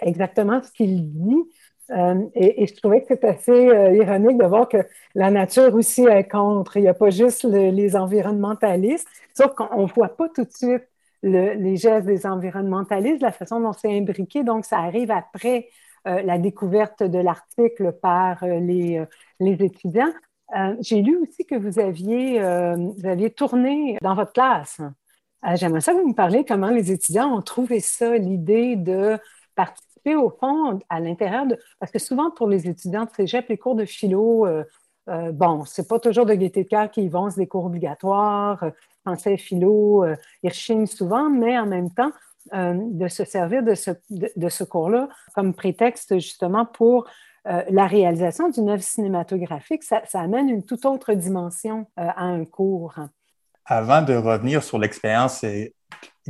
exactement 0.00 0.62
ce 0.62 0.70
qu'il 0.72 1.10
dit. 1.10 1.44
Et, 2.34 2.66
je 2.66 2.74
trouvais 2.76 3.00
que 3.00 3.08
c'est 3.08 3.24
assez 3.24 3.96
ironique 3.96 4.38
de 4.38 4.46
voir 4.46 4.68
que 4.68 4.86
la 5.14 5.30
nature 5.30 5.74
aussi 5.74 6.04
est 6.04 6.28
contre. 6.28 6.76
Il 6.76 6.82
n'y 6.82 6.88
a 6.88 6.94
pas 6.94 7.10
juste 7.10 7.44
les 7.44 7.96
environnementalistes, 7.96 9.08
sauf 9.34 9.54
qu'on 9.54 9.82
ne 9.82 9.92
voit 9.92 10.16
pas 10.16 10.28
tout 10.28 10.44
de 10.44 10.52
suite 10.52 10.84
les 11.22 11.76
gestes 11.76 12.06
des 12.06 12.26
environnementalistes, 12.26 13.22
la 13.22 13.32
façon 13.32 13.60
dont 13.60 13.72
c'est 13.72 13.96
imbriqué. 13.96 14.42
Donc, 14.44 14.64
ça 14.64 14.78
arrive 14.78 15.10
après 15.10 15.68
euh, 16.06 16.22
la 16.22 16.38
découverte 16.38 17.02
de 17.02 17.18
l'article 17.18 17.92
par 17.92 18.42
euh, 18.42 18.58
les, 18.58 18.98
euh, 18.98 19.06
les, 19.38 19.62
étudiants. 19.62 20.12
J'ai 20.80 21.02
lu 21.02 21.18
aussi 21.18 21.44
que 21.44 21.54
vous 21.54 21.78
aviez, 21.78 22.40
vous 22.40 23.06
aviez 23.06 23.30
tourné 23.30 23.96
dans 24.02 24.16
votre 24.16 24.32
classe. 24.32 24.80
J'aimerais 25.54 25.80
ça 25.80 25.92
que 25.92 25.98
vous 25.98 26.08
me 26.08 26.14
parliez 26.14 26.44
comment 26.44 26.70
les 26.70 26.90
étudiants 26.90 27.32
ont 27.36 27.40
trouvé 27.40 27.78
ça, 27.78 28.16
l'idée 28.16 28.74
de 28.74 29.16
participer 29.54 30.16
au 30.16 30.28
fond 30.28 30.80
à 30.88 30.98
l'intérieur 30.98 31.46
de... 31.46 31.56
Parce 31.78 31.92
que 31.92 32.00
souvent, 32.00 32.32
pour 32.32 32.48
les 32.48 32.68
étudiants 32.68 33.04
de 33.04 33.10
cégep, 33.10 33.48
les 33.48 33.58
cours 33.58 33.76
de 33.76 33.84
philo, 33.84 34.44
euh, 35.10 35.32
bon, 35.32 35.64
c'est 35.64 35.88
pas 35.88 35.98
toujours 35.98 36.26
de 36.26 36.34
gaieté 36.34 36.64
de 36.64 36.68
cœur 36.68 36.90
qui 36.90 37.08
vont, 37.08 37.28
des 37.28 37.46
cours 37.46 37.64
obligatoires, 37.64 38.64
français, 39.04 39.36
philo, 39.36 40.04
euh, 40.04 40.16
ils 40.42 40.52
souvent, 40.86 41.30
mais 41.30 41.58
en 41.58 41.66
même 41.66 41.90
temps, 41.92 42.12
de 42.52 43.06
se 43.06 43.24
servir 43.24 43.62
de 43.62 43.74
ce, 43.74 43.90
de, 44.08 44.64
cours-là 44.64 45.08
comme 45.34 45.54
prétexte 45.54 46.14
justement 46.18 46.64
pour 46.64 47.06
la 47.44 47.86
réalisation 47.86 48.48
d'une 48.48 48.70
œuvre 48.70 48.82
cinématographique, 48.82 49.84
ça, 49.84 50.02
ça, 50.06 50.20
amène 50.20 50.48
une 50.48 50.64
toute 50.64 50.86
autre 50.86 51.12
dimension 51.12 51.86
à 51.96 52.24
un 52.24 52.46
cours. 52.46 52.94
Avant 53.64 54.02
de 54.02 54.14
revenir 54.14 54.62
sur 54.62 54.78
l'expérience 54.78 55.44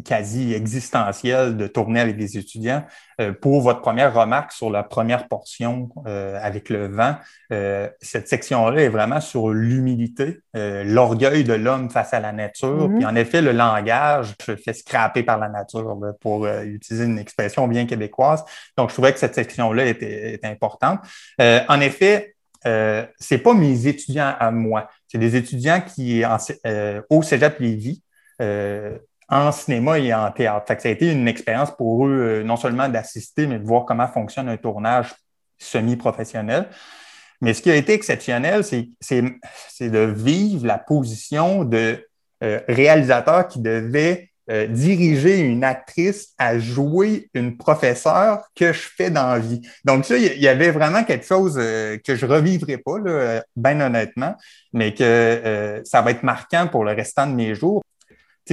quasi 0.05 0.55
existentielle 0.55 1.57
de 1.57 1.67
tourner 1.67 2.01
avec 2.01 2.17
des 2.17 2.39
étudiants. 2.39 2.85
Euh, 3.21 3.33
pour 3.33 3.61
votre 3.61 3.81
première 3.81 4.15
remarque 4.15 4.53
sur 4.53 4.71
la 4.71 4.83
première 4.83 5.29
portion 5.29 5.91
euh, 6.07 6.39
avec 6.41 6.69
le 6.69 6.87
vent, 6.87 7.17
euh, 7.53 7.89
cette 8.01 8.29
section-là 8.29 8.83
est 8.83 8.89
vraiment 8.89 9.21
sur 9.21 9.51
l'humilité, 9.51 10.41
l'orgueil 10.55 11.45
de 11.45 11.55
l'homme 11.55 11.91
face 11.91 12.15
à 12.15 12.21
la 12.21 12.33
nature. 12.33 12.89
Mm-hmm. 12.89 12.97
Puis 12.97 13.07
en 13.07 13.15
effet, 13.17 13.43
le 13.43 13.53
langage 13.53 14.35
se 14.45 14.57
fait 14.57 14.73
scraper 14.73 15.23
par 15.23 15.39
la 15.39 15.49
nature, 15.49 15.99
pour 16.21 16.47
utiliser 16.47 17.05
une 17.05 17.19
expression 17.19 17.67
bien 17.69 17.87
québécoise. 17.87 18.45
Donc, 18.77 18.91
je 18.91 18.95
trouvais 18.95 19.13
que 19.13 19.19
cette 19.19 19.35
section-là 19.35 19.87
était, 19.87 20.35
était, 20.35 20.47
importante. 20.47 21.01
en 21.39 21.81
effet, 21.81 22.35
euh, 22.67 23.07
c'est 23.19 23.38
pas 23.38 23.55
mes 23.55 23.87
étudiants 23.87 24.35
à 24.38 24.50
moi, 24.50 24.88
c'est 25.09 25.19
des 25.19 25.37
étudiants 25.37 25.81
qui 25.81 26.25
en, 26.25 26.37
au 27.09 27.23
Cégep 27.23 27.59
Lévis 27.59 28.02
en 29.31 29.52
cinéma 29.52 29.99
et 29.99 30.12
en 30.12 30.31
théâtre. 30.33 30.67
ça 30.79 30.88
a 30.88 30.93
été 30.93 31.11
une 31.11 31.29
expérience 31.29 31.71
pour 31.71 32.07
eux, 32.07 32.11
euh, 32.11 32.43
non 32.43 32.57
seulement 32.57 32.88
d'assister, 32.88 33.47
mais 33.47 33.59
de 33.59 33.64
voir 33.64 33.85
comment 33.85 34.09
fonctionne 34.09 34.49
un 34.49 34.57
tournage 34.57 35.14
semi-professionnel. 35.57 36.69
Mais 37.40 37.55
ce 37.55 37.62
qui 37.62 37.71
a 37.71 37.76
été 37.76 37.95
exceptionnel, 37.95 38.64
c'est 38.64 39.23
de 39.81 39.99
vivre 39.99 40.67
la 40.67 40.79
position 40.79 41.64
de 41.64 42.07
euh, 42.43 42.61
réalisateur 42.69 43.49
qui 43.49 43.61
devait 43.61 44.30
euh, 44.51 44.67
diriger 44.67 45.41
une 45.41 45.65
actrice 45.65 46.35
à 46.39 46.59
jouer 46.59 47.29
une 47.35 47.57
professeure 47.57 48.43
que 48.55 48.73
je 48.73 48.89
fais 48.97 49.11
dans 49.11 49.29
la 49.29 49.39
vie. 49.39 49.61
Donc 49.85 50.05
ça, 50.05 50.17
il 50.17 50.41
y 50.41 50.49
avait 50.49 50.71
vraiment 50.71 51.05
quelque 51.05 51.27
chose 51.27 51.55
que 51.55 52.17
je 52.17 52.27
revivrai 52.27 52.79
pas, 52.79 52.99
là, 52.99 53.45
bien 53.57 53.81
honnêtement, 53.81 54.35
mais 54.73 54.95
que 54.95 55.83
ça 55.85 56.03
va 56.03 56.11
être 56.13 56.23
marquant 56.23 56.69
pour 56.69 56.85
le 56.85 56.93
restant 56.93 57.27
de 57.27 57.35
mes 57.35 57.55
jours 57.55 57.83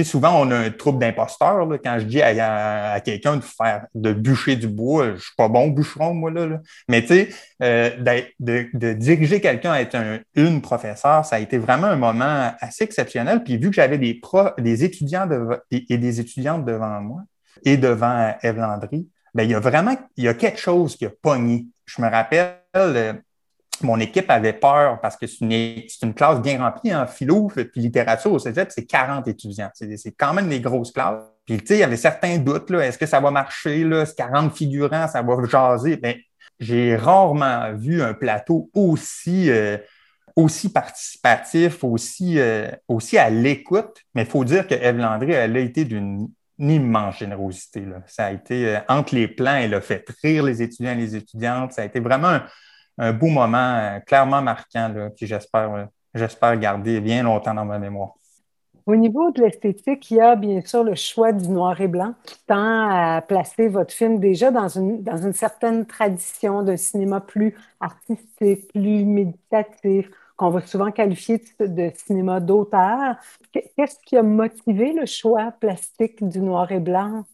souvent, 0.04 0.40
on 0.40 0.50
a 0.50 0.56
un 0.56 0.70
trouble 0.70 0.98
d'imposteur. 0.98 1.68
Quand 1.82 1.98
je 1.98 2.04
dis 2.04 2.22
à, 2.22 3.00
quelqu'un 3.04 3.36
de 3.36 3.42
faire, 3.42 3.86
de 3.94 4.12
bûcher 4.12 4.56
du 4.56 4.68
bois, 4.68 5.14
je 5.14 5.22
suis 5.22 5.34
pas 5.36 5.48
bon 5.48 5.68
bûcheron, 5.68 6.14
moi, 6.14 6.30
là. 6.30 6.60
Mais 6.88 7.02
tu 7.02 7.08
sais, 7.08 7.28
euh, 7.62 7.90
de, 8.38 8.92
diriger 8.92 9.40
quelqu'un 9.40 9.72
à 9.72 9.80
être 9.80 9.96
une 10.34 10.60
professeure, 10.60 11.24
ça 11.24 11.36
a 11.36 11.38
été 11.38 11.58
vraiment 11.58 11.88
un 11.88 11.96
moment 11.96 12.52
assez 12.60 12.84
exceptionnel. 12.84 13.42
Puis 13.44 13.56
vu 13.56 13.70
que 13.70 13.76
j'avais 13.76 13.98
des, 13.98 14.20
des 14.58 14.84
étudiants 14.84 15.28
et 15.70 15.98
des 15.98 16.20
étudiantes 16.20 16.64
devant 16.64 17.00
moi 17.00 17.22
et 17.64 17.76
devant 17.76 18.34
Eve 18.42 18.58
Landry, 18.58 19.08
ben, 19.34 19.44
il 19.44 19.50
y 19.50 19.54
a 19.54 19.60
vraiment, 19.60 19.96
il 20.16 20.24
y 20.24 20.28
a 20.28 20.34
quelque 20.34 20.58
chose 20.58 20.96
qui 20.96 21.06
a 21.06 21.10
pogné. 21.10 21.66
Je 21.86 22.02
me 22.02 22.08
rappelle, 22.08 22.56
euh, 22.76 23.12
mon 23.82 23.98
équipe 24.00 24.30
avait 24.30 24.52
peur 24.52 25.00
parce 25.00 25.16
que 25.16 25.26
c'est 25.26 25.44
une, 25.44 26.14
classe 26.14 26.40
bien 26.40 26.58
remplie 26.58 26.94
en 26.94 27.06
philo 27.06 27.48
puis 27.54 27.80
littérature 27.80 28.32
au 28.32 28.38
c'est 28.38 28.86
40 28.86 29.28
étudiants. 29.28 29.70
C'est 29.74 30.14
quand 30.16 30.34
même 30.34 30.48
des 30.48 30.60
grosses 30.60 30.92
classes. 30.92 31.22
Puis, 31.46 31.58
tu 31.58 31.66
sais, 31.66 31.76
il 31.76 31.80
y 31.80 31.82
avait 31.82 31.96
certains 31.96 32.38
doutes, 32.38 32.68
là. 32.70 32.84
Est-ce 32.84 32.98
que 32.98 33.06
ça 33.06 33.20
va 33.20 33.30
marcher, 33.30 33.82
là? 33.82 34.04
40 34.04 34.54
figurants, 34.54 35.08
ça 35.08 35.22
va 35.22 35.36
jaser? 35.46 35.96
Bien, 35.96 36.14
j'ai 36.60 36.94
rarement 36.96 37.72
vu 37.72 38.02
un 38.02 38.12
plateau 38.12 38.70
aussi, 38.74 39.50
euh, 39.50 39.78
participatif, 40.72 41.82
aussi, 41.84 42.38
euh, 42.38 42.70
aussi 42.86 43.16
à 43.16 43.30
l'écoute. 43.30 44.04
Mais 44.14 44.22
il 44.22 44.28
faut 44.28 44.44
dire 44.44 44.66
que 44.66 44.74
Eve 44.74 44.98
Landry, 44.98 45.32
elle 45.32 45.56
a 45.56 45.60
été 45.60 45.84
d'une 45.86 46.28
immense 46.58 47.18
générosité. 47.18 47.84
Ça 48.06 48.26
a 48.26 48.32
été 48.32 48.76
euh, 48.76 48.80
entre 48.88 49.14
les 49.14 49.28
plans, 49.28 49.56
elle 49.56 49.74
a 49.74 49.80
fait 49.80 50.04
rire 50.22 50.44
les 50.44 50.60
étudiants 50.62 50.92
et 50.92 50.96
les 50.96 51.16
étudiantes. 51.16 51.72
Ça 51.72 51.82
a 51.82 51.84
été 51.84 52.00
vraiment 52.00 52.28
un, 52.28 52.42
un 52.98 53.12
beau 53.12 53.28
moment 53.28 53.76
euh, 53.76 54.00
clairement 54.00 54.42
marquant, 54.42 54.88
là, 54.88 55.10
qui 55.10 55.26
j'espère, 55.26 55.72
euh, 55.74 55.84
j'espère 56.14 56.58
garder 56.58 57.00
bien 57.00 57.22
longtemps 57.22 57.54
dans 57.54 57.64
ma 57.64 57.78
mémoire. 57.78 58.14
Au 58.86 58.96
niveau 58.96 59.30
de 59.32 59.42
l'esthétique, 59.42 60.10
il 60.10 60.16
y 60.16 60.20
a 60.20 60.34
bien 60.34 60.62
sûr 60.62 60.82
le 60.82 60.94
choix 60.94 61.30
du 61.32 61.46
noir 61.48 61.78
et 61.78 61.88
blanc 61.88 62.14
qui 62.24 62.36
tend 62.46 62.88
à 62.90 63.20
placer 63.20 63.68
votre 63.68 63.92
film 63.92 64.18
déjà 64.18 64.50
dans 64.50 64.68
une, 64.68 65.02
dans 65.02 65.18
une 65.18 65.34
certaine 65.34 65.84
tradition 65.84 66.62
de 66.62 66.74
cinéma 66.74 67.20
plus 67.20 67.54
artistique, 67.80 68.72
plus 68.72 69.04
méditatif, 69.04 70.10
qu'on 70.38 70.48
va 70.50 70.64
souvent 70.64 70.90
qualifier 70.90 71.42
de 71.60 71.90
cinéma 71.96 72.40
d'auteur. 72.40 73.16
Qu'est-ce 73.52 73.98
qui 74.06 74.16
a 74.16 74.22
motivé 74.22 74.94
le 74.94 75.04
choix 75.04 75.52
plastique 75.60 76.26
du 76.26 76.40
noir 76.40 76.72
et 76.72 76.80
blanc? 76.80 77.24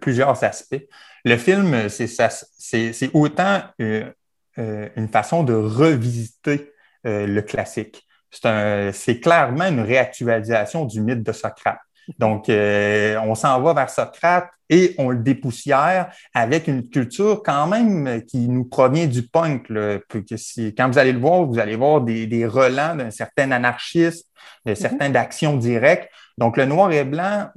Plusieurs 0.00 0.44
aspects. 0.44 0.86
Le 1.24 1.36
film, 1.38 1.88
c'est, 1.88 2.08
c'est, 2.08 3.10
autant 3.14 3.60
euh, 3.80 4.10
euh, 4.58 4.88
une 4.96 5.08
façon 5.08 5.42
de 5.42 5.54
revisiter 5.54 6.72
euh, 7.06 7.26
le 7.26 7.42
classique. 7.42 8.06
C'est 8.30 9.20
clairement 9.20 9.66
une 9.66 9.80
réactualisation 9.80 10.84
du 10.84 11.00
mythe 11.00 11.22
de 11.22 11.32
Socrate. 11.32 11.78
Donc, 12.18 12.48
euh, 12.48 13.18
on 13.24 13.34
s'en 13.34 13.60
va 13.60 13.72
vers 13.72 13.90
Socrate 13.90 14.48
et 14.68 14.94
on 14.98 15.10
le 15.10 15.18
dépoussière 15.18 16.12
avec 16.34 16.68
une 16.68 16.88
culture 16.88 17.42
quand 17.44 17.66
même 17.66 18.22
qui 18.26 18.48
nous 18.48 18.64
provient 18.64 19.06
du 19.06 19.22
punk. 19.22 19.68
quand 19.68 20.90
vous 20.90 20.98
allez 20.98 21.12
le 21.12 21.18
voir, 21.18 21.44
vous 21.44 21.58
allez 21.58 21.76
voir 21.76 22.00
des, 22.00 22.26
des 22.26 22.46
relents 22.46 22.96
d'un 22.96 23.10
certain 23.10 23.50
anarchisme, 23.52 24.26
de 24.66 24.72
mm-hmm. 24.72 24.74
certaines 24.74 25.16
actions 25.16 25.56
directes. 25.56 26.08
Donc, 26.38 26.56
le 26.56 26.66
noir 26.66 26.92
et 26.92 27.04
blanc 27.04 27.48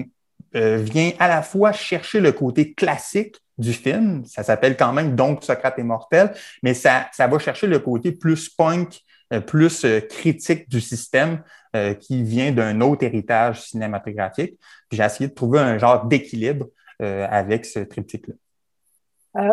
vient 0.53 1.11
à 1.19 1.27
la 1.27 1.41
fois 1.41 1.71
chercher 1.71 2.19
le 2.19 2.31
côté 2.31 2.73
classique 2.73 3.37
du 3.57 3.73
film. 3.73 4.23
Ça 4.25 4.43
s'appelle 4.43 4.77
quand 4.77 4.93
même 4.93 5.15
Donc 5.15 5.43
Socrate 5.43 5.79
est 5.79 5.83
mortel, 5.83 6.33
mais 6.63 6.73
ça, 6.73 7.07
ça 7.11 7.27
va 7.27 7.39
chercher 7.39 7.67
le 7.67 7.79
côté 7.79 8.11
plus 8.11 8.49
punk, 8.49 9.01
euh, 9.33 9.41
plus 9.41 9.83
euh, 9.83 9.99
critique 9.99 10.69
du 10.69 10.79
système 10.79 11.41
euh, 11.75 11.93
qui 11.93 12.23
vient 12.23 12.51
d'un 12.51 12.79
autre 12.81 13.03
héritage 13.03 13.61
cinématographique. 13.61 14.57
J'ai 14.91 15.03
essayé 15.03 15.29
de 15.29 15.33
trouver 15.33 15.59
un 15.59 15.77
genre 15.77 16.05
d'équilibre 16.05 16.67
avec 16.99 17.63
ce 17.67 17.77
triptyque-là. 17.77 18.33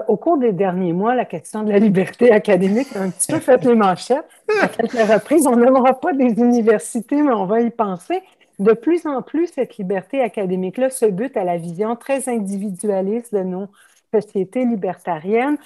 au 0.08 0.16
cours 0.16 0.38
des 0.38 0.52
derniers 0.52 0.94
mois, 0.94 1.14
la 1.14 1.26
question 1.26 1.62
de 1.62 1.72
la 1.72 1.78
liberté 1.78 2.32
académique 2.32 2.88
a 2.96 3.02
un 3.02 3.10
petit 3.10 3.30
peu 3.30 3.38
fait 3.38 3.62
les 3.66 3.74
manchettes. 3.74 4.24
À 4.62 4.68
quelques 4.68 4.92
reprises, 4.92 5.46
on 5.46 5.54
n'aura 5.54 6.00
pas 6.00 6.14
des 6.14 6.40
universités, 6.40 7.20
mais 7.20 7.34
on 7.34 7.44
va 7.44 7.60
y 7.60 7.68
penser. 7.68 8.22
De 8.58 8.72
plus 8.72 9.06
en 9.06 9.22
plus, 9.22 9.48
cette 9.48 9.76
liberté 9.78 10.20
académique-là 10.20 10.90
se 10.90 11.06
bute 11.06 11.36
à 11.36 11.44
la 11.44 11.56
vision 11.56 11.96
très 11.96 12.28
individualiste 12.28 13.34
de 13.34 13.42
nos 13.42 13.68
société 14.14 14.64
libertarienne. 14.64 15.56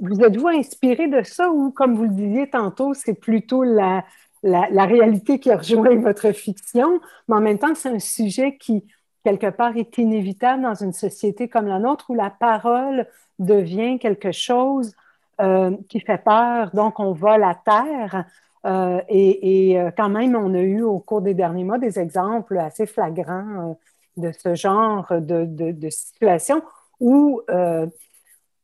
Vous 0.00 0.22
êtes-vous 0.22 0.48
inspiré 0.48 1.08
de 1.08 1.22
ça 1.22 1.50
ou, 1.50 1.70
comme 1.70 1.96
vous 1.96 2.04
le 2.04 2.14
disiez 2.14 2.48
tantôt, 2.48 2.94
c'est 2.94 3.14
plutôt 3.14 3.64
la, 3.64 4.04
réalité 4.42 5.40
qui 5.40 5.50
a 5.50 5.56
rejoint 5.56 5.96
votre 5.96 6.32
fiction, 6.32 7.00
mais 7.28 7.36
en 7.36 7.40
même 7.40 7.58
temps, 7.58 7.74
c'est 7.74 7.88
un 7.88 7.98
sujet 7.98 8.56
qui, 8.56 8.84
quelque 9.24 9.50
part, 9.50 9.76
est 9.76 9.98
inévitable 9.98 10.62
dans 10.62 10.76
une 10.76 10.92
société 10.92 11.48
comme 11.48 11.66
la 11.66 11.80
nôtre 11.80 12.10
où 12.10 12.14
la 12.14 12.30
parole 12.30 13.06
devient 13.40 13.98
quelque 13.98 14.32
chose 14.32 14.94
euh, 15.40 15.76
qui 15.88 16.00
fait 16.00 16.22
peur, 16.22 16.70
donc 16.72 17.00
on 17.00 17.12
va 17.12 17.36
la 17.36 17.54
terre. 17.54 18.24
Euh, 18.66 19.00
et, 19.08 19.78
euh, 19.78 19.90
quand 19.96 20.08
même, 20.08 20.34
on 20.34 20.54
a 20.54 20.60
eu 20.60 20.82
au 20.82 20.98
cours 20.98 21.22
des 21.22 21.34
derniers 21.34 21.64
mois 21.64 21.78
des 21.78 21.98
exemples 21.98 22.58
assez 22.58 22.86
flagrants 22.86 23.78
de 24.16 24.32
ce 24.32 24.54
genre 24.54 25.06
de, 25.10 25.90
situation 25.90 26.62
où 26.98 27.40
euh, 27.50 27.86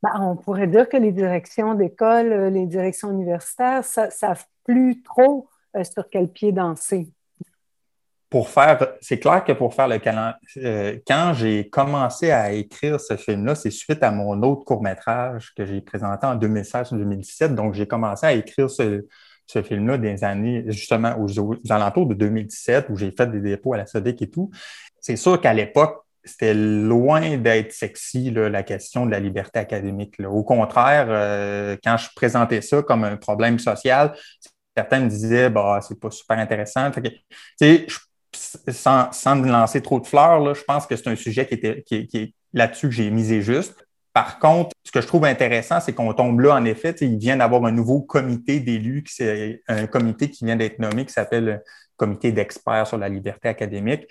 ben, 0.02 0.10
on 0.20 0.36
pourrait 0.36 0.66
dire 0.66 0.88
que 0.88 0.96
les 0.96 1.12
directions 1.12 1.74
d'école, 1.74 2.48
les 2.52 2.66
directions 2.66 3.10
universitaires 3.10 3.82
ne 3.96 4.10
savent 4.10 4.44
plus 4.64 5.02
trop 5.02 5.48
sur 5.82 6.08
quel 6.10 6.28
pied 6.28 6.52
danser 6.52 7.08
pour 8.30 8.48
faire, 8.48 8.96
c'est 9.00 9.20
clair 9.20 9.44
que 9.44 9.52
pour 9.52 9.74
faire 9.74 9.86
le 9.86 10.00
calendrier, 10.00 11.04
quand 11.06 11.34
j'ai 11.34 11.68
commencé 11.68 12.32
à 12.32 12.50
écrire 12.50 12.98
ce 12.98 13.16
film-là, 13.16 13.54
c'est 13.54 13.70
suite 13.70 14.02
à 14.02 14.10
mon 14.10 14.42
autre 14.42 14.64
court-métrage 14.64 15.54
que 15.54 15.64
j'ai 15.64 15.80
présenté 15.80 16.26
en 16.26 16.34
2016-2017. 16.34 17.54
Donc, 17.54 17.74
j'ai 17.74 17.86
commencé 17.86 18.26
à 18.26 18.32
écrire 18.32 18.68
ce, 18.68 19.06
film-là 19.62 19.98
des 19.98 20.24
années, 20.24 20.64
justement, 20.68 21.16
aux, 21.18 21.28
alentours 21.70 22.06
de 22.06 22.14
2017, 22.14 22.86
où 22.90 22.96
j'ai 22.96 23.10
fait 23.10 23.30
des 23.30 23.40
dépôts 23.40 23.74
à 23.74 23.78
la 23.78 23.86
SODEC 23.86 24.22
et 24.22 24.30
tout. 24.30 24.50
C'est 25.00 25.16
sûr 25.16 25.40
qu'à 25.40 25.52
l'époque, 25.52 26.04
c'était 26.24 26.54
loin 26.54 27.36
d'être 27.36 27.72
sexy, 27.72 28.30
la 28.30 28.62
question 28.62 29.04
de 29.04 29.11
la 29.11 29.20
liberté 29.20 29.59
académique. 29.59 30.16
Au 30.26 30.42
contraire, 30.42 31.07
euh, 31.11 31.76
quand 31.85 31.98
je 31.98 32.09
présentais 32.16 32.62
ça 32.62 32.83
comme 32.83 33.04
un 33.04 33.16
problème 33.16 33.59
social, 33.59 34.14
certains 34.74 35.00
me 35.00 35.09
disaient 35.09 35.50
bah 35.50 35.80
c'est 35.87 36.00
pas 36.00 36.11
super 36.11 36.38
intéressant. 36.38 36.90
Fait 36.92 37.02
que, 37.59 37.92
sans, 38.72 39.12
sans 39.12 39.37
me 39.37 39.48
lancer 39.48 39.80
trop 39.83 40.00
de 40.00 40.07
fleurs, 40.07 40.54
je 40.54 40.62
pense 40.64 40.87
que 40.87 40.96
c'est 40.96 41.09
un 41.09 41.16
sujet 41.16 41.46
qui, 41.46 41.54
était, 41.54 41.83
qui, 41.83 41.94
est 42.14 42.35
là-dessus 42.52 42.88
que 42.88 42.94
j'ai 42.94 43.11
misé 43.11 43.42
juste. 43.42 43.84
Par 44.14 44.38
contre, 44.38 44.70
ce 44.85 44.92
que 44.92 45.00
je 45.00 45.07
trouve 45.09 45.24
intéressant, 45.24 45.81
c'est 45.81 45.92
qu'on 45.92 46.12
tombe 46.14 46.38
là, 46.38 46.55
en 46.55 46.64
effet, 46.64 46.94
il 47.00 47.18
vient 47.18 47.37
d'avoir 47.37 47.64
un 47.64 47.72
nouveau 47.72 48.00
comité 48.00 48.61
d'élus, 48.61 49.05
c'est 49.09 49.61
un 49.68 49.88
comité 49.88 50.31
qui 50.31 50.44
vient 50.44 50.55
d'être 50.57 50.79
nommé 50.79 51.05
qui 51.05 51.12
s'appelle 51.12 51.44
le 51.44 51.61
Comité 51.96 52.33
d'experts 52.33 52.88
sur 52.88 52.98
la 52.98 53.09
liberté 53.09 53.48
académique. 53.48 54.09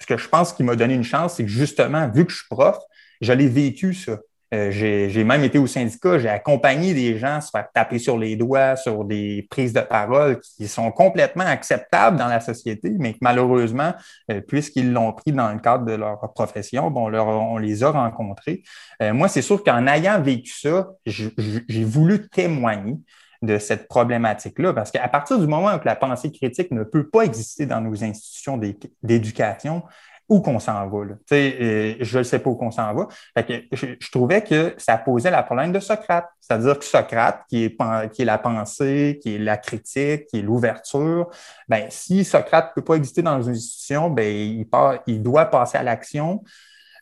Ce 0.00 0.06
que 0.06 0.16
je 0.16 0.28
pense 0.28 0.52
qui 0.52 0.64
m'a 0.64 0.74
donné 0.74 0.94
une 0.94 1.04
chance, 1.04 1.34
c'est 1.34 1.44
que 1.44 1.48
justement, 1.48 2.08
vu 2.08 2.24
que 2.24 2.32
je 2.32 2.38
suis 2.38 2.48
prof, 2.48 2.76
je 3.20 3.32
vécu, 3.32 3.94
ça. 3.94 4.18
Euh, 4.52 4.70
j'ai 4.72 5.24
même 5.24 5.44
été 5.44 5.58
au 5.58 5.66
syndicat, 5.66 6.18
j'ai 6.18 6.28
accompagné 6.28 6.92
des 6.92 7.16
gens 7.18 7.40
se 7.40 7.50
faire 7.50 7.68
taper 7.72 8.00
sur 8.00 8.18
les 8.18 8.34
doigts 8.34 8.74
sur 8.74 9.04
des 9.04 9.46
prises 9.48 9.72
de 9.72 9.80
parole 9.80 10.40
qui 10.40 10.66
sont 10.66 10.90
complètement 10.90 11.46
acceptables 11.46 12.16
dans 12.16 12.26
la 12.26 12.40
société, 12.40 12.92
mais 12.98 13.12
que 13.12 13.18
malheureusement, 13.20 13.94
euh, 14.30 14.40
puisqu'ils 14.40 14.92
l'ont 14.92 15.12
pris 15.12 15.32
dans 15.32 15.52
le 15.52 15.60
cadre 15.60 15.84
de 15.84 15.92
leur 15.92 16.18
profession, 16.34 16.90
bon, 16.90 17.12
on 17.12 17.58
les 17.58 17.84
a 17.84 17.90
rencontrés. 17.90 18.62
Euh, 19.02 19.14
moi, 19.14 19.28
c'est 19.28 19.42
sûr 19.42 19.62
qu'en 19.62 19.86
ayant 19.86 20.20
vécu 20.20 20.52
ça, 20.52 20.88
j'ai 21.06 21.84
voulu 21.84 22.28
témoigner 22.28 22.96
de 23.42 23.56
cette 23.58 23.88
problématique-là, 23.88 24.74
parce 24.74 24.90
qu'à 24.90 25.08
partir 25.08 25.38
du 25.38 25.46
moment 25.46 25.74
où 25.74 25.80
la 25.84 25.96
pensée 25.96 26.30
critique 26.30 26.70
ne 26.72 26.82
peut 26.82 27.08
pas 27.08 27.22
exister 27.22 27.66
dans 27.66 27.80
nos 27.80 28.04
institutions 28.04 28.60
d'éducation, 29.02 29.82
où 30.30 30.40
qu'on 30.40 30.60
s'en 30.60 30.88
va. 30.88 30.98
Euh, 31.32 31.94
je 32.00 32.18
ne 32.18 32.22
sais 32.22 32.38
pas 32.38 32.50
où 32.50 32.54
qu'on 32.54 32.70
s'en 32.70 32.94
va. 32.94 33.08
je, 33.36 34.10
trouvais 34.10 34.42
que 34.42 34.74
ça 34.78 34.96
posait 34.96 35.30
la 35.30 35.42
problème 35.42 35.72
de 35.72 35.80
Socrate. 35.80 36.28
C'est-à-dire 36.40 36.78
que 36.78 36.84
Socrate, 36.84 37.42
qui 37.48 37.64
est, 37.64 38.24
la 38.24 38.38
pensée, 38.38 39.18
qui 39.20 39.34
est 39.34 39.38
la 39.38 39.56
critique, 39.56 40.26
qui 40.26 40.38
est 40.38 40.42
l'ouverture, 40.42 41.28
ben, 41.68 41.86
si 41.90 42.24
Socrate 42.24 42.68
ne 42.70 42.74
peut 42.80 42.84
pas 42.84 42.94
exister 42.94 43.22
dans 43.22 43.42
une 43.42 43.54
institution, 43.54 44.08
ben, 44.08 44.32
il, 44.32 44.66
il 45.08 45.22
doit 45.22 45.46
passer 45.46 45.78
à 45.78 45.82
l'action, 45.82 46.44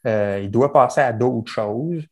euh, 0.06 0.40
il 0.42 0.50
doit 0.50 0.72
passer 0.72 1.02
à 1.02 1.12
d'autres 1.12 1.52
choses. 1.52 2.06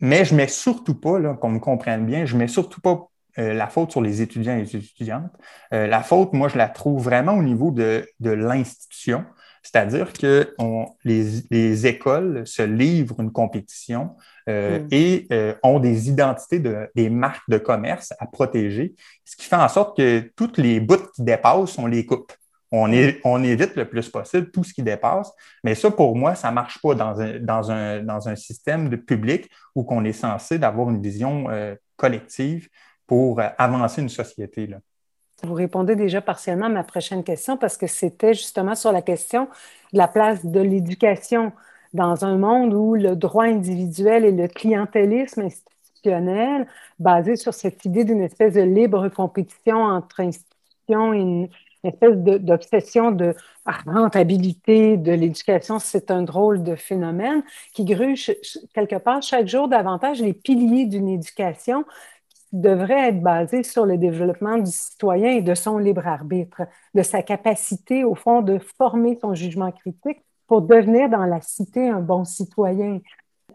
Mais 0.00 0.24
je 0.24 0.32
ne 0.32 0.38
mets 0.38 0.48
surtout 0.48 0.98
pas, 0.98 1.20
qu'on 1.34 1.50
me 1.50 1.58
comprenne 1.58 2.06
bien, 2.06 2.24
je 2.24 2.34
ne 2.34 2.38
mets 2.40 2.48
surtout 2.48 2.80
pas 2.80 3.08
euh, 3.38 3.52
la 3.52 3.66
faute 3.66 3.90
sur 3.90 4.00
les 4.00 4.22
étudiants 4.22 4.56
et 4.56 4.60
les 4.60 4.76
étudiantes. 4.76 5.32
la 5.70 6.02
faute, 6.02 6.32
moi, 6.32 6.48
je 6.48 6.56
la 6.56 6.68
trouve 6.68 7.02
vraiment 7.02 7.34
au 7.34 7.42
niveau 7.42 7.70
de, 7.70 8.08
de 8.20 8.30
l'institution. 8.30 9.26
C'est-à-dire 9.64 10.12
que 10.12 10.54
les, 11.04 11.86
écoles 11.86 12.46
se 12.46 12.62
livrent 12.62 13.18
une 13.20 13.32
compétition 13.32 14.14
euh, 14.48 14.80
mm. 14.80 14.88
et 14.92 15.26
euh, 15.32 15.54
ont 15.62 15.80
des 15.80 16.10
identités, 16.10 16.60
de, 16.60 16.88
des 16.94 17.08
marques 17.08 17.48
de 17.48 17.56
commerce 17.56 18.12
à 18.18 18.26
protéger, 18.26 18.94
ce 19.24 19.36
qui 19.36 19.46
fait 19.46 19.56
en 19.56 19.68
sorte 19.68 19.96
que 19.96 20.30
toutes 20.36 20.58
les 20.58 20.80
bouts 20.80 21.10
qui 21.14 21.22
dépassent, 21.22 21.78
on 21.78 21.86
les 21.86 22.04
coupe. 22.04 22.32
On, 22.76 22.90
évite 22.90 23.76
le 23.76 23.88
plus 23.88 24.08
possible 24.08 24.50
tout 24.50 24.64
ce 24.64 24.74
qui 24.74 24.82
dépasse. 24.82 25.30
Mais 25.62 25.76
ça, 25.76 25.92
pour 25.92 26.16
moi, 26.16 26.34
ça 26.34 26.50
ne 26.50 26.54
marche 26.56 26.80
pas 26.82 26.96
dans 26.96 27.70
un, 27.70 28.36
système 28.36 28.88
de 28.88 28.96
public 28.96 29.48
où 29.76 29.86
on 29.88 30.04
est 30.04 30.12
censé 30.12 30.58
d'avoir 30.58 30.90
une 30.90 31.00
vision 31.00 31.48
euh, 31.50 31.76
collective 31.96 32.68
pour 33.06 33.40
avancer 33.58 34.02
une 34.02 34.08
société. 34.08 34.66
Là. 34.66 34.78
Vous 35.44 35.54
répondez 35.54 35.94
déjà 35.94 36.20
partiellement 36.20 36.66
à 36.66 36.70
ma 36.70 36.84
prochaine 36.84 37.22
question 37.22 37.56
parce 37.56 37.76
que 37.76 37.86
c'était 37.86 38.34
justement 38.34 38.74
sur 38.74 38.92
la 38.92 39.02
question 39.02 39.48
de 39.92 39.98
la 39.98 40.08
place 40.08 40.44
de 40.44 40.60
l'éducation 40.60 41.52
dans 41.92 42.24
un 42.24 42.38
monde 42.38 42.72
où 42.72 42.94
le 42.94 43.14
droit 43.14 43.44
individuel 43.44 44.24
et 44.24 44.32
le 44.32 44.48
clientélisme 44.48 45.42
institutionnel, 45.42 46.66
basé 46.98 47.36
sur 47.36 47.54
cette 47.54 47.84
idée 47.84 48.04
d'une 48.04 48.22
espèce 48.22 48.54
de 48.54 48.62
libre 48.62 49.08
compétition 49.08 49.76
entre 49.76 50.20
institutions 50.20 51.12
et 51.12 51.18
une 51.18 51.48
espèce 51.84 52.16
d'obsession 52.16 53.10
de, 53.12 53.34
rentabilité 53.86 54.96
de 54.96 55.12
l'éducation, 55.12 55.78
c'est 55.78 56.10
un 56.10 56.22
drôle 56.22 56.62
de 56.62 56.74
phénomène 56.74 57.42
qui 57.72 57.84
gruge 57.84 58.34
quelque 58.74 58.96
part 58.96 59.22
chaque 59.22 59.48
jour 59.48 59.68
davantage 59.68 60.20
les 60.20 60.34
piliers 60.34 60.86
d'une 60.86 61.08
éducation 61.08 61.84
devrait 62.54 63.08
être 63.08 63.20
basé 63.20 63.64
sur 63.64 63.84
le 63.84 63.98
développement 63.98 64.58
du 64.58 64.70
citoyen 64.70 65.30
et 65.30 65.42
de 65.42 65.54
son 65.54 65.76
libre 65.76 66.06
arbitre, 66.06 66.62
de 66.94 67.02
sa 67.02 67.20
capacité, 67.20 68.04
au 68.04 68.14
fond, 68.14 68.42
de 68.42 68.58
former 68.78 69.18
son 69.20 69.34
jugement 69.34 69.72
critique 69.72 70.22
pour 70.46 70.62
devenir 70.62 71.10
dans 71.10 71.26
la 71.26 71.40
cité 71.40 71.88
un 71.88 72.00
bon 72.00 72.24
citoyen. 72.24 73.00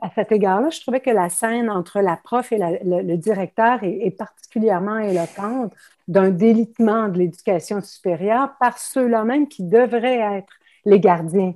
À 0.01 0.09
cet 0.09 0.33
égard-là, 0.33 0.69
je 0.69 0.81
trouvais 0.81 0.99
que 0.99 1.09
la 1.09 1.29
scène 1.29 1.69
entre 1.69 2.01
la 2.01 2.17
prof 2.17 2.51
et 2.51 2.57
le, 2.57 3.15
directeur 3.15 3.79
est, 3.83 4.17
particulièrement 4.17 4.99
éloquente 4.99 5.73
d'un 6.09 6.29
délitement 6.29 7.07
de 7.07 7.19
l'éducation 7.19 7.81
supérieure 7.81 8.53
par 8.59 8.77
ceux-là 8.77 9.23
même 9.23 9.47
qui 9.47 9.63
devraient 9.63 10.38
être 10.38 10.53
les 10.85 10.99
gardiens, 10.99 11.53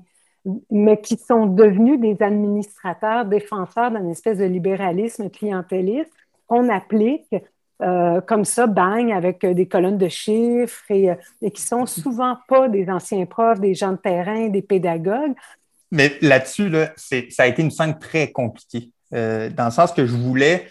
mais 0.72 1.02
qui 1.02 1.18
sont 1.18 1.46
devenus 1.46 2.00
des 2.00 2.22
administrateurs, 2.22 3.26
défenseurs 3.26 3.92
d'un 3.92 4.10
espèce 4.10 4.38
de 4.38 4.46
libéralisme 4.46 5.30
clientéliste 5.30 6.12
qu'on 6.54 6.70
applique 6.70 7.36
euh, 7.82 8.22
comme 8.22 8.46
ça, 8.46 8.68
bang, 8.68 9.12
avec 9.12 9.46
des 9.46 9.68
colonnes 9.68 9.98
de 9.98 10.08
chiffres 10.08 10.84
et, 10.90 11.10
euh, 11.10 11.16
et 11.42 11.52
qui 11.52 11.62
sont 11.62 11.86
souvent 11.86 12.38
pas 12.48 12.70
des 12.70 12.90
anciens 12.90 13.26
profs, 13.26 13.60
des 13.60 13.74
gens 13.74 13.92
de 13.92 13.98
terrain, 13.98 14.48
des 14.48 14.62
pédagogues. 14.62 15.34
Mais 15.92 16.14
là-dessus, 16.22 16.70
là, 16.70 16.92
ça 16.96 17.44
a 17.44 17.48
été 17.48 17.62
une 17.62 17.72
scène 17.72 17.98
très 18.00 18.32
compliquée, 18.32 18.92
euh, 19.14 19.50
dans 19.50 19.66
le 19.66 19.72
sens 19.72 19.92
que 19.92 20.06
je 20.06 20.16
voulais, 20.16 20.68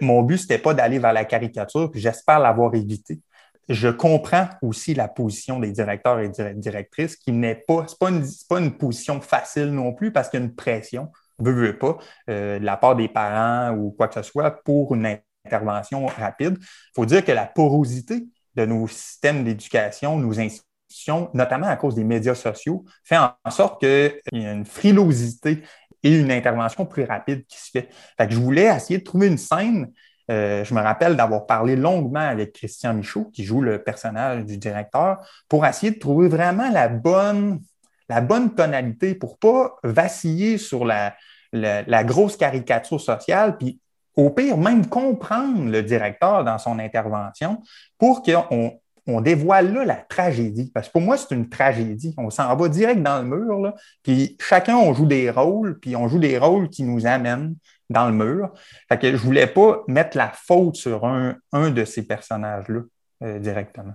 mon 0.00 0.22
but, 0.22 0.38
c'était 0.38 0.58
pas 0.58 0.74
d'aller 0.74 0.98
vers 0.98 1.12
la 1.12 1.24
caricature, 1.24 1.92
puis 1.92 2.00
j'espère 2.00 2.40
l'avoir 2.40 2.74
évité. 2.74 3.20
Je 3.68 3.86
comprends 3.86 4.48
aussi 4.62 4.94
la 4.94 5.06
position 5.06 5.60
des 5.60 5.70
directeurs 5.70 6.18
et 6.18 6.28
directrices, 6.56 7.14
qui 7.14 7.30
n'est 7.30 7.54
pas, 7.54 7.86
c'est 7.86 8.48
pas 8.48 8.58
une 8.58 8.72
position 8.72 9.20
facile 9.20 9.66
non 9.66 9.92
plus, 9.92 10.10
parce 10.10 10.28
qu'il 10.28 10.40
y 10.40 10.42
a 10.42 10.46
une 10.46 10.56
pression 10.56 11.12
veut, 11.40 11.52
veut 11.52 11.78
pas, 11.78 11.98
euh, 12.28 12.58
de 12.58 12.64
la 12.64 12.76
part 12.76 12.96
des 12.96 13.08
parents 13.08 13.72
ou 13.76 13.90
quoi 13.90 14.08
que 14.08 14.14
ce 14.14 14.22
soit 14.22 14.62
pour 14.62 14.94
une 14.94 15.18
intervention 15.44 16.06
rapide. 16.06 16.56
Il 16.60 16.92
faut 16.94 17.06
dire 17.06 17.24
que 17.24 17.32
la 17.32 17.46
porosité 17.46 18.26
de 18.54 18.66
nos 18.66 18.86
systèmes 18.88 19.44
d'éducation, 19.44 20.18
nos 20.18 20.38
institutions, 20.38 21.30
notamment 21.34 21.68
à 21.68 21.76
cause 21.76 21.94
des 21.94 22.04
médias 22.04 22.34
sociaux, 22.34 22.84
fait 23.04 23.16
en 23.16 23.50
sorte 23.50 23.80
qu'il 23.80 24.20
y 24.32 24.46
a 24.46 24.52
une 24.52 24.64
frilosité 24.64 25.62
et 26.02 26.18
une 26.18 26.30
intervention 26.30 26.86
plus 26.86 27.04
rapide 27.04 27.44
qui 27.46 27.58
se 27.58 27.70
fait. 27.70 27.88
fait 28.16 28.30
je 28.30 28.36
voulais 28.38 28.64
essayer 28.64 28.98
de 28.98 29.04
trouver 29.04 29.28
une 29.28 29.38
scène. 29.38 29.92
Euh, 30.30 30.64
je 30.64 30.74
me 30.74 30.80
rappelle 30.80 31.16
d'avoir 31.16 31.46
parlé 31.46 31.76
longuement 31.76 32.20
avec 32.20 32.52
Christian 32.52 32.94
Michaud, 32.94 33.30
qui 33.32 33.44
joue 33.44 33.60
le 33.60 33.82
personnage 33.82 34.44
du 34.44 34.56
directeur, 34.58 35.18
pour 35.48 35.66
essayer 35.66 35.92
de 35.92 35.98
trouver 35.98 36.28
vraiment 36.28 36.70
la 36.70 36.88
bonne, 36.88 37.60
la 38.08 38.20
bonne 38.20 38.54
tonalité 38.54 39.14
pour 39.14 39.38
pas 39.38 39.76
vaciller 39.82 40.56
sur 40.56 40.84
la, 40.84 41.14
la, 41.52 42.04
grosse 42.04 42.36
caricature 42.36 43.00
sociale, 43.00 43.56
puis 43.56 43.80
au 44.16 44.30
pire, 44.30 44.56
même 44.56 44.86
comprendre 44.86 45.70
le 45.70 45.82
directeur 45.82 46.44
dans 46.44 46.58
son 46.58 46.78
intervention 46.78 47.62
pour 47.98 48.22
qu'on 48.22 48.78
on 49.06 49.20
dévoile 49.20 49.72
là 49.72 49.84
la 49.84 49.96
tragédie. 49.96 50.70
Parce 50.72 50.88
que 50.88 50.92
pour 50.92 51.02
moi, 51.02 51.16
c'est 51.16 51.34
une 51.34 51.48
tragédie. 51.48 52.14
On 52.18 52.30
s'en 52.30 52.54
va 52.54 52.68
direct 52.68 53.02
dans 53.02 53.22
le 53.22 53.24
mur, 53.24 53.72
puis 54.02 54.36
chacun, 54.40 54.76
on 54.76 54.92
joue 54.92 55.06
des 55.06 55.30
rôles, 55.30 55.78
puis 55.78 55.96
on 55.96 56.08
joue 56.08 56.18
des 56.18 56.38
rôles 56.38 56.68
qui 56.68 56.82
nous 56.82 57.06
amènent 57.06 57.54
dans 57.88 58.06
le 58.06 58.14
mur. 58.14 58.52
Fait 58.88 58.98
que 58.98 59.10
je 59.10 59.16
voulais 59.16 59.46
pas 59.46 59.82
mettre 59.88 60.16
la 60.16 60.28
faute 60.28 60.76
sur 60.76 61.04
un, 61.04 61.36
un 61.52 61.70
de 61.70 61.84
ces 61.84 62.06
personnages-là 62.06 62.80
euh, 63.22 63.38
directement. 63.38 63.94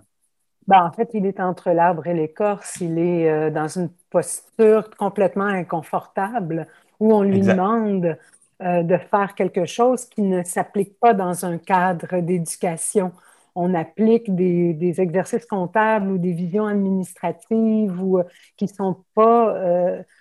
Ben, 0.68 0.84
en 0.84 0.92
fait, 0.92 1.10
il 1.14 1.26
est 1.26 1.40
entre 1.40 1.72
l'arbre 1.72 2.08
et 2.08 2.14
l'écorce. 2.14 2.78
Il 2.82 2.98
est 2.98 3.30
euh, 3.30 3.52
dans 3.52 3.68
une 3.68 3.90
posture 4.10 4.90
complètement 4.98 5.46
inconfortable 5.46 6.68
où 7.00 7.14
on 7.14 7.22
lui 7.22 7.42
demande 7.42 8.18
euh, 8.62 8.84
de 8.84 8.98
faire 8.98 9.36
quelque 9.36 9.66
chose 9.66 10.06
qui 10.06 10.22
ne 10.22 10.44
s'applique 10.44 11.00
pas 11.00 11.14
dans 11.14 11.46
un 11.46 11.58
cadre 11.58 12.20
d'éducation. 12.20 13.12
On 13.56 13.74
applique 13.74 14.34
des, 14.36 14.96
exercices 15.00 15.46
comptables 15.46 16.12
ou 16.12 16.18
des 16.18 16.34
visions 16.34 16.66
administratives 16.66 18.02
ou 18.02 18.20
qui 18.58 18.66
ne 18.66 18.70
sont 18.70 18.98
pas 19.14 19.56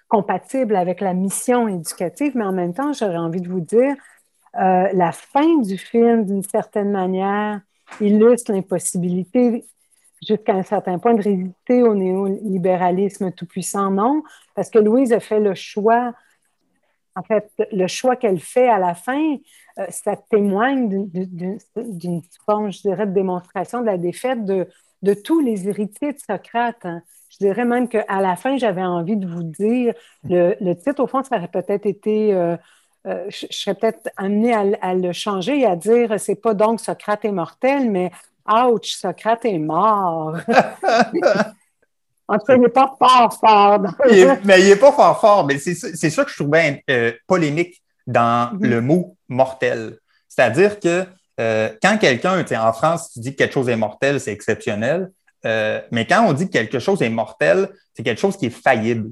compatibles 0.06 0.76
avec 0.76 1.00
la 1.00 1.14
mission 1.14 1.66
éducative, 1.66 2.36
mais 2.36 2.44
en 2.44 2.52
même 2.52 2.74
temps, 2.74 2.92
j'aurais 2.92 3.16
envie 3.16 3.40
de 3.40 3.48
vous 3.48 3.60
dire, 3.60 3.96
la 4.52 5.10
fin 5.10 5.58
du 5.62 5.76
film, 5.76 6.26
d'une 6.26 6.44
certaine 6.44 6.92
manière, 6.92 7.60
illustre 8.00 8.52
l'impossibilité 8.52 9.64
jusqu'à 10.26 10.54
un 10.54 10.62
certain 10.62 10.98
point 10.98 11.14
de 11.14 11.22
résister 11.22 11.82
au 11.82 11.94
néolibéralisme 11.94 13.32
tout-puissant, 13.32 13.90
non, 13.90 14.22
parce 14.54 14.70
que 14.70 14.78
Louise 14.78 15.12
a 15.12 15.20
fait 15.20 15.40
le 15.40 15.54
choix, 15.54 16.14
en 17.16 17.22
fait, 17.22 17.50
le 17.72 17.86
choix 17.86 18.16
qu'elle 18.16 18.40
fait 18.40 18.68
à 18.68 18.78
la 18.78 18.94
fin, 18.94 19.36
euh, 19.78 19.86
ça 19.90 20.16
témoigne 20.16 21.08
d'une 21.08 22.22
forme, 22.44 22.72
je 22.72 22.80
dirais, 22.82 23.06
de 23.06 23.12
démonstration 23.12 23.80
de 23.80 23.86
la 23.86 23.98
défaite 23.98 24.44
de, 24.44 24.66
tous 25.22 25.40
les 25.40 25.68
héritiers 25.68 26.12
de 26.12 26.18
Socrate. 26.18 26.84
Hein. 26.84 27.02
Je 27.28 27.38
dirais 27.38 27.64
même 27.64 27.88
qu'à 27.88 28.20
la 28.20 28.36
fin, 28.36 28.56
j'avais 28.56 28.82
envie 28.82 29.16
de 29.16 29.26
vous 29.26 29.42
dire, 29.42 29.94
le, 30.24 30.74
titre, 30.74 31.02
au 31.02 31.06
fond, 31.06 31.22
ça 31.22 31.36
aurait 31.36 31.48
peut-être 31.48 31.86
été... 31.86 32.34
Euh, 32.34 32.56
euh, 33.06 33.26
je, 33.28 33.46
serais 33.50 33.74
peut-être 33.74 34.08
amenée 34.16 34.54
à, 34.54 34.94
le 34.94 35.12
changer 35.12 35.60
et 35.60 35.66
à 35.66 35.76
dire 35.76 36.18
c'est 36.18 36.36
pas 36.36 36.54
donc 36.54 36.80
Socrate 36.80 37.26
est 37.26 37.32
mortel, 37.32 37.90
mais 37.90 38.10
Ouch, 38.48 38.92
Socrate 38.92 39.44
est 39.44 39.58
mort. 39.58 40.36
en 42.28 42.38
tout 42.38 42.46
cas, 42.46 42.54
il 42.54 42.60
n'est 42.60 42.68
pas 42.68 42.94
fort 42.98 43.38
fort. 43.38 43.80
mais 44.44 44.60
il 44.60 44.68
n'est 44.68 44.76
pas 44.76 44.92
fort 44.92 45.20
fort. 45.20 45.46
Mais 45.46 45.58
c'est 45.58 45.74
ça 46.10 46.24
que 46.24 46.30
je 46.30 46.36
trouvais 46.36 46.82
euh, 46.90 47.12
polémique 47.26 47.82
dans 48.06 48.52
mhm. 48.52 48.66
le 48.66 48.80
mot 48.80 49.16
mortel. 49.28 49.98
C'est-à-dire 50.28 50.80
que 50.80 51.04
euh, 51.40 51.70
quand 51.82 51.98
quelqu'un, 51.98 52.44
en 52.60 52.72
France, 52.72 53.10
tu 53.12 53.20
dis 53.20 53.32
que 53.32 53.38
quelque 53.38 53.54
chose 53.54 53.68
est 53.68 53.76
mortel, 53.76 54.20
c'est 54.20 54.32
exceptionnel. 54.32 55.10
Euh, 55.46 55.80
mais 55.90 56.06
quand 56.06 56.24
on 56.26 56.32
dit 56.32 56.46
que 56.46 56.52
quelque 56.52 56.78
chose 56.78 57.02
est 57.02 57.10
mortel, 57.10 57.68
c'est 57.94 58.02
quelque 58.02 58.20
chose 58.20 58.36
qui 58.36 58.46
est 58.46 58.62
faillible. 58.62 59.10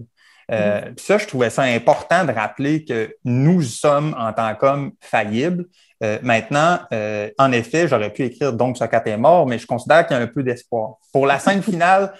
Mhm. 0.50 0.94
Ça, 0.98 1.18
je 1.18 1.26
trouvais 1.26 1.50
ça 1.50 1.62
important 1.62 2.24
de 2.24 2.32
rappeler 2.32 2.84
que 2.84 3.14
nous 3.24 3.62
sommes, 3.62 4.14
en 4.18 4.32
tant 4.32 4.54
qu'hommes, 4.54 4.92
faillibles 5.00 5.66
maintenant, 6.20 6.80
en 7.38 7.52
effet, 7.52 7.86
j'aurais 7.86 8.12
pu 8.12 8.24
écrire 8.24 8.52
donc 8.52 8.76
Socrate 8.76 9.06
est 9.06 9.16
mort, 9.16 9.46
mais 9.46 9.56
je 9.56 9.68
considère 9.68 10.04
qu'il 10.04 10.16
y 10.16 10.20
a 10.20 10.22
un 10.22 10.26
peu 10.26 10.42
d'espoir. 10.42 10.96
Pour 11.12 11.26
la 11.26 11.38
scène 11.38 11.62
finale, 11.70 12.12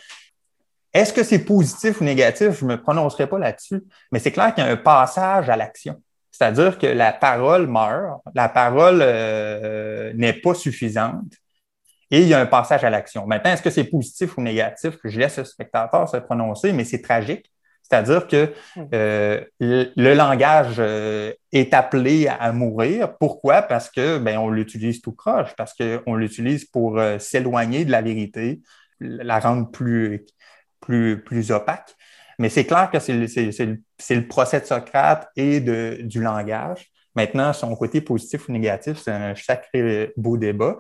est-ce 0.95 1.13
que 1.13 1.23
c'est 1.23 1.39
positif 1.39 2.01
ou 2.01 2.05
négatif? 2.05 2.59
Je 2.59 2.65
ne 2.65 2.71
me 2.71 2.81
prononcerai 2.81 3.27
pas 3.27 3.39
là-dessus, 3.39 3.83
mais 4.11 4.19
c'est 4.19 4.33
clair 4.33 4.55
qu'il 4.55 4.65
y 4.65 4.67
a 4.67 4.71
un 4.71 4.77
passage 4.77 5.49
à 5.49 5.57
l'action. 5.57 6.01
C'est-à-dire 6.31 6.79
que 6.79 6.87
la 6.87 7.13
parole 7.13 7.67
meurt, 7.67 8.21
la 8.35 8.49
parole 8.49 9.01
euh, 9.03 10.13
n'est 10.15 10.33
pas 10.33 10.55
suffisante 10.55 11.33
et 12.11 12.21
il 12.21 12.29
y 12.29 12.35
a 12.35 12.41
un 12.41 12.47
passage 12.47 12.85
à 12.85 12.91
l'action. 12.91 13.27
Maintenant, 13.27 13.53
est-ce 13.53 13.63
que 13.63 13.71
c'est 13.71 13.85
positif 13.85 14.37
ou 14.37 14.43
négatif? 14.43 14.99
Je 15.05 15.19
laisse 15.19 15.39
le 15.39 15.45
spectateur 15.45 16.09
se 16.09 16.19
prononcer, 16.19 16.73
mais 16.73 16.85
c'est 16.85 17.01
tragique. 17.01 17.51
C'est-à-dire 17.83 18.27
que 18.27 18.53
euh, 18.95 19.45
le, 19.61 20.15
langage 20.15 20.77
euh, 20.79 21.33
est 21.53 21.75
appelé 21.75 22.29
à, 22.29 22.53
mourir. 22.53 23.17
Pourquoi? 23.19 23.63
Parce 23.63 23.91
que 23.91 24.19
ben, 24.19 24.39
on 24.39 24.51
l'utilise 24.51 25.01
tout 25.01 25.13
croche, 25.13 25.55
parce 25.57 25.75
qu'on 25.75 26.15
l'utilise 26.15 26.65
pour 26.65 27.01
s'éloigner 27.19 27.85
de 27.85 27.91
la 27.91 28.01
vérité, 28.01 28.63
la 29.01 29.39
rendre 29.39 29.71
plus, 29.71 30.25
plus, 30.83 31.23
plus 31.23 31.51
opaque. 31.51 31.97
Mais 32.39 32.49
c'est 32.49 32.65
clair 32.65 32.91
que 32.91 32.99
c'est 32.99 33.15
le, 33.15 34.29
procès 34.29 34.61
de 34.61 34.67
Socrate 34.67 35.29
et 35.37 35.61
de, 35.61 35.99
du 36.03 36.21
langage. 36.21 36.91
Maintenant, 37.15 37.53
son 37.53 37.75
côté 37.77 38.01
positif 38.01 38.49
ou 38.49 38.53
négatif, 38.53 38.99
c'est 38.99 39.13
un 39.13 39.35
sacré 39.35 40.13
beau 40.17 40.37
débat. 40.37 40.79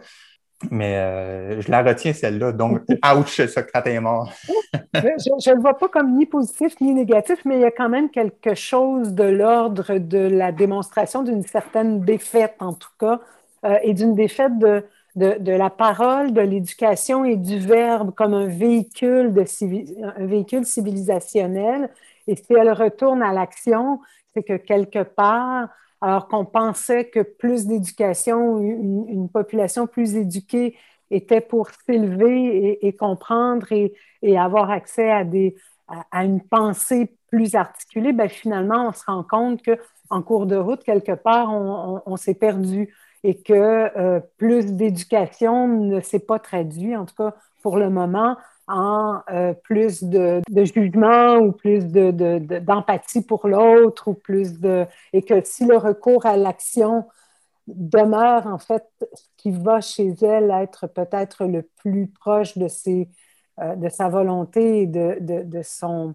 Mais 0.71 0.97
euh, 0.97 1.61
je 1.61 1.71
la 1.71 1.83
retiens, 1.83 2.13
celle-là. 2.13 2.53
Donc, 2.53 2.81
ouch, 3.17 3.45
Socrate 3.47 3.87
est 3.87 4.01
mort. 4.01 4.33
je 4.95 5.51
ne 5.51 5.55
le 5.55 5.61
vois 5.61 5.77
pas 5.77 5.89
comme 5.89 6.17
ni 6.17 6.27
positif 6.27 6.81
ni 6.81 6.95
négatif, 6.95 7.45
mais 7.45 7.57
il 7.57 7.61
y 7.61 7.67
a 7.67 7.71
quand 7.71 7.89
même 7.89 8.11
quelque 8.11 8.55
chose 8.55 9.13
de 9.13 9.25
l'ordre 9.25 9.99
de 9.99 10.19
la 10.19 10.53
démonstration 10.53 11.23
d'une 11.23 11.43
certaine 11.43 12.01
défaite, 12.01 12.55
en 12.61 12.75
tout 12.75 12.91
cas, 12.99 13.21
euh, 13.65 13.77
et 13.83 13.93
d'une 13.93 14.15
défaite 14.15 14.59
de, 14.59 14.85
de, 15.15 15.53
la 15.53 15.71
parole, 15.71 16.33
de 16.33 16.41
l'éducation 16.41 17.25
et 17.25 17.37
du 17.37 17.59
verbe 17.59 18.15
comme 18.15 18.35
un 18.35 18.47
véhicule, 18.47 19.33
de 19.33 19.45
civilisationnel. 19.45 21.91
Et 22.27 22.37
si 22.37 22.55
elle 22.55 22.73
retourne 22.73 23.23
à 23.23 23.33
l'action, 23.33 24.01
c'est 24.35 24.43
que 24.43 24.57
quelque 24.57 25.03
part, 25.03 25.69
alors 26.01 26.29
qu'on 26.29 26.45
pensait 26.45 27.07
que 27.07 27.21
plus 27.21 27.67
d'éducation, 27.67 28.59
une, 28.59 29.29
population 29.29 29.87
plus 29.87 30.17
éduquée 30.17 30.77
était 31.11 31.41
pour 31.41 31.69
s'élever 31.87 32.85
et, 32.85 32.93
comprendre 32.95 33.67
et, 33.71 34.39
avoir 34.39 34.71
accès 34.71 35.11
à, 35.11 36.25
une 36.25 36.41
pensée 36.41 37.15
plus 37.31 37.55
articulée, 37.55 38.13
ben 38.13 38.29
finalement, 38.29 38.89
on 38.89 38.93
se 38.93 39.05
rend 39.07 39.23
compte 39.23 39.61
qu'en 39.63 40.23
cours 40.23 40.47
de 40.47 40.57
route, 40.57 40.83
quelque 40.83 41.13
part, 41.13 41.53
on, 41.53 42.17
s'est 42.17 42.35
perdu 42.35 42.95
et 43.25 43.41
que 43.41 43.53
euh, 43.53 44.21
plus 44.37 44.73
d'éducation 44.73 45.69
ne 45.69 46.01
s'est 46.01 46.19
pas 46.19 46.39
traduit, 46.39 46.97
en 46.97 47.07
tout 47.07 47.15
cas 47.15 47.35
pour 47.63 47.77
le 47.77 47.91
moment, 47.91 48.37
en 48.69 49.21
euh, 49.31 49.55
plus 49.55 50.03
de, 50.03 50.41
jugement 50.51 51.37
ou 51.37 51.53
plus 51.53 51.87
d'empathie 51.87 53.21
de, 53.21 53.27
pour 53.27 53.47
l'autre 53.47 54.09
ou 54.09 54.15
plus 54.15 54.61
de 54.61 54.87
et 55.13 55.23
que 55.23 55.43
si 55.45 55.65
le 55.67 55.77
recours 55.77 56.27
à 56.27 56.37
l'action 56.37 57.07
demeure 57.67 58.47
en 58.47 58.59
fait 58.59 58.85
ce 59.13 59.25
qui 59.37 59.51
va 59.51 59.81
chez 59.81 60.15
elle 60.23 60.51
être 60.51 60.87
peut-être 60.87 61.45
le 61.45 61.63
plus 61.77 62.07
proche 62.09 62.57
de 62.57 62.69
ses 62.69 63.09
euh, 63.61 63.77
de 63.77 63.89
sa 63.89 64.09
volonté 64.09 64.83
et 64.83 64.87
de, 64.87 65.19
de, 65.21 65.63
son 65.63 66.15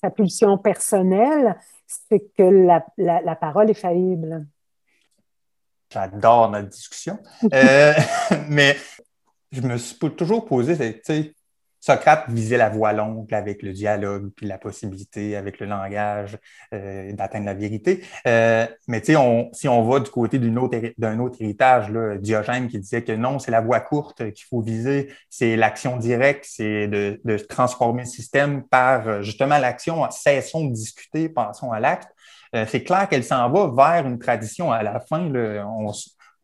sa 0.00 0.10
pulsion 0.10 0.56
personnelle, 0.58 1.56
c'est 1.86 2.32
que 2.36 2.42
la, 2.42 2.86
la, 2.96 3.36
parole 3.36 3.70
est 3.70 3.74
faillible. 3.74 4.46
J'adore 5.92 6.50
notre 6.50 6.68
discussion. 6.68 7.18
Euh, 7.54 7.94
mais 8.48 8.76
je 9.52 9.60
me 9.62 9.78
suis 9.78 9.96
toujours 10.16 10.44
posé, 10.44 10.76
tu 10.76 11.00
sais, 11.04 11.34
Socrate 11.80 12.28
visait 12.28 12.56
la 12.56 12.68
voie 12.68 12.92
longue 12.92 13.32
avec 13.32 13.62
le 13.62 13.72
dialogue, 13.72 14.30
puis 14.34 14.46
la 14.46 14.58
possibilité 14.58 15.36
avec 15.36 15.60
le 15.60 15.66
langage 15.66 16.36
euh, 16.74 17.12
d'atteindre 17.12 17.46
la 17.46 17.54
vérité. 17.54 18.02
Euh, 18.26 18.66
mais 18.88 19.00
tu 19.00 19.14
sais, 19.14 19.48
si 19.52 19.68
on 19.68 19.88
va 19.88 20.00
du 20.00 20.10
côté 20.10 20.38
d'un 20.38 20.56
autre, 20.56 20.76
autre, 21.20 21.36
héritage, 21.40 21.90
là, 21.90 22.16
Diogène 22.18 22.68
qui 22.68 22.78
disait 22.78 23.02
que 23.02 23.12
non, 23.12 23.38
c'est 23.38 23.52
la 23.52 23.60
voie 23.60 23.80
courte 23.80 24.32
qu'il 24.32 24.44
faut 24.46 24.60
viser, 24.60 25.12
c'est 25.30 25.56
l'action 25.56 25.96
directe, 25.96 26.44
c'est 26.48 26.88
de, 26.88 27.20
de, 27.24 27.36
transformer 27.38 28.02
le 28.02 28.08
système 28.08 28.64
par 28.64 29.22
justement 29.22 29.58
l'action. 29.58 30.10
Cessons 30.10 30.64
de 30.66 30.72
discuter, 30.72 31.28
passons 31.28 31.70
à 31.70 31.78
l'acte. 31.78 32.10
Euh, 32.54 32.64
c'est 32.68 32.82
clair 32.82 33.08
qu'elle 33.08 33.24
s'en 33.24 33.48
va 33.50 33.70
vers 33.74 34.06
une 34.06 34.18
tradition. 34.18 34.72
À 34.72 34.82
la 34.82 35.00
fin, 35.00 35.30
on, 35.34 35.92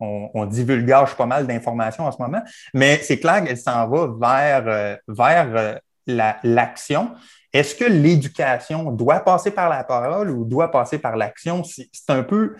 on, 0.00 0.46
divulgage 0.46 1.14
pas 1.14 1.26
mal 1.26 1.46
d'informations 1.46 2.04
en 2.04 2.12
ce 2.12 2.20
moment, 2.20 2.42
mais 2.72 2.98
c'est 3.02 3.18
clair 3.18 3.44
qu'elle 3.44 3.58
s'en 3.58 3.88
va 3.88 4.08
vers, 4.20 4.64
euh, 4.66 4.96
vers 5.08 5.78
euh, 6.08 6.32
l'action. 6.42 7.12
Est-ce 7.52 7.74
que 7.74 7.84
l'éducation 7.84 8.90
doit 8.90 9.20
passer 9.20 9.50
par 9.50 9.68
la 9.68 9.84
parole 9.84 10.30
ou 10.30 10.44
doit 10.44 10.70
passer 10.70 10.98
par 10.98 11.16
l'action? 11.16 11.62
C'est 11.64 12.10
un 12.10 12.22
peu. 12.22 12.56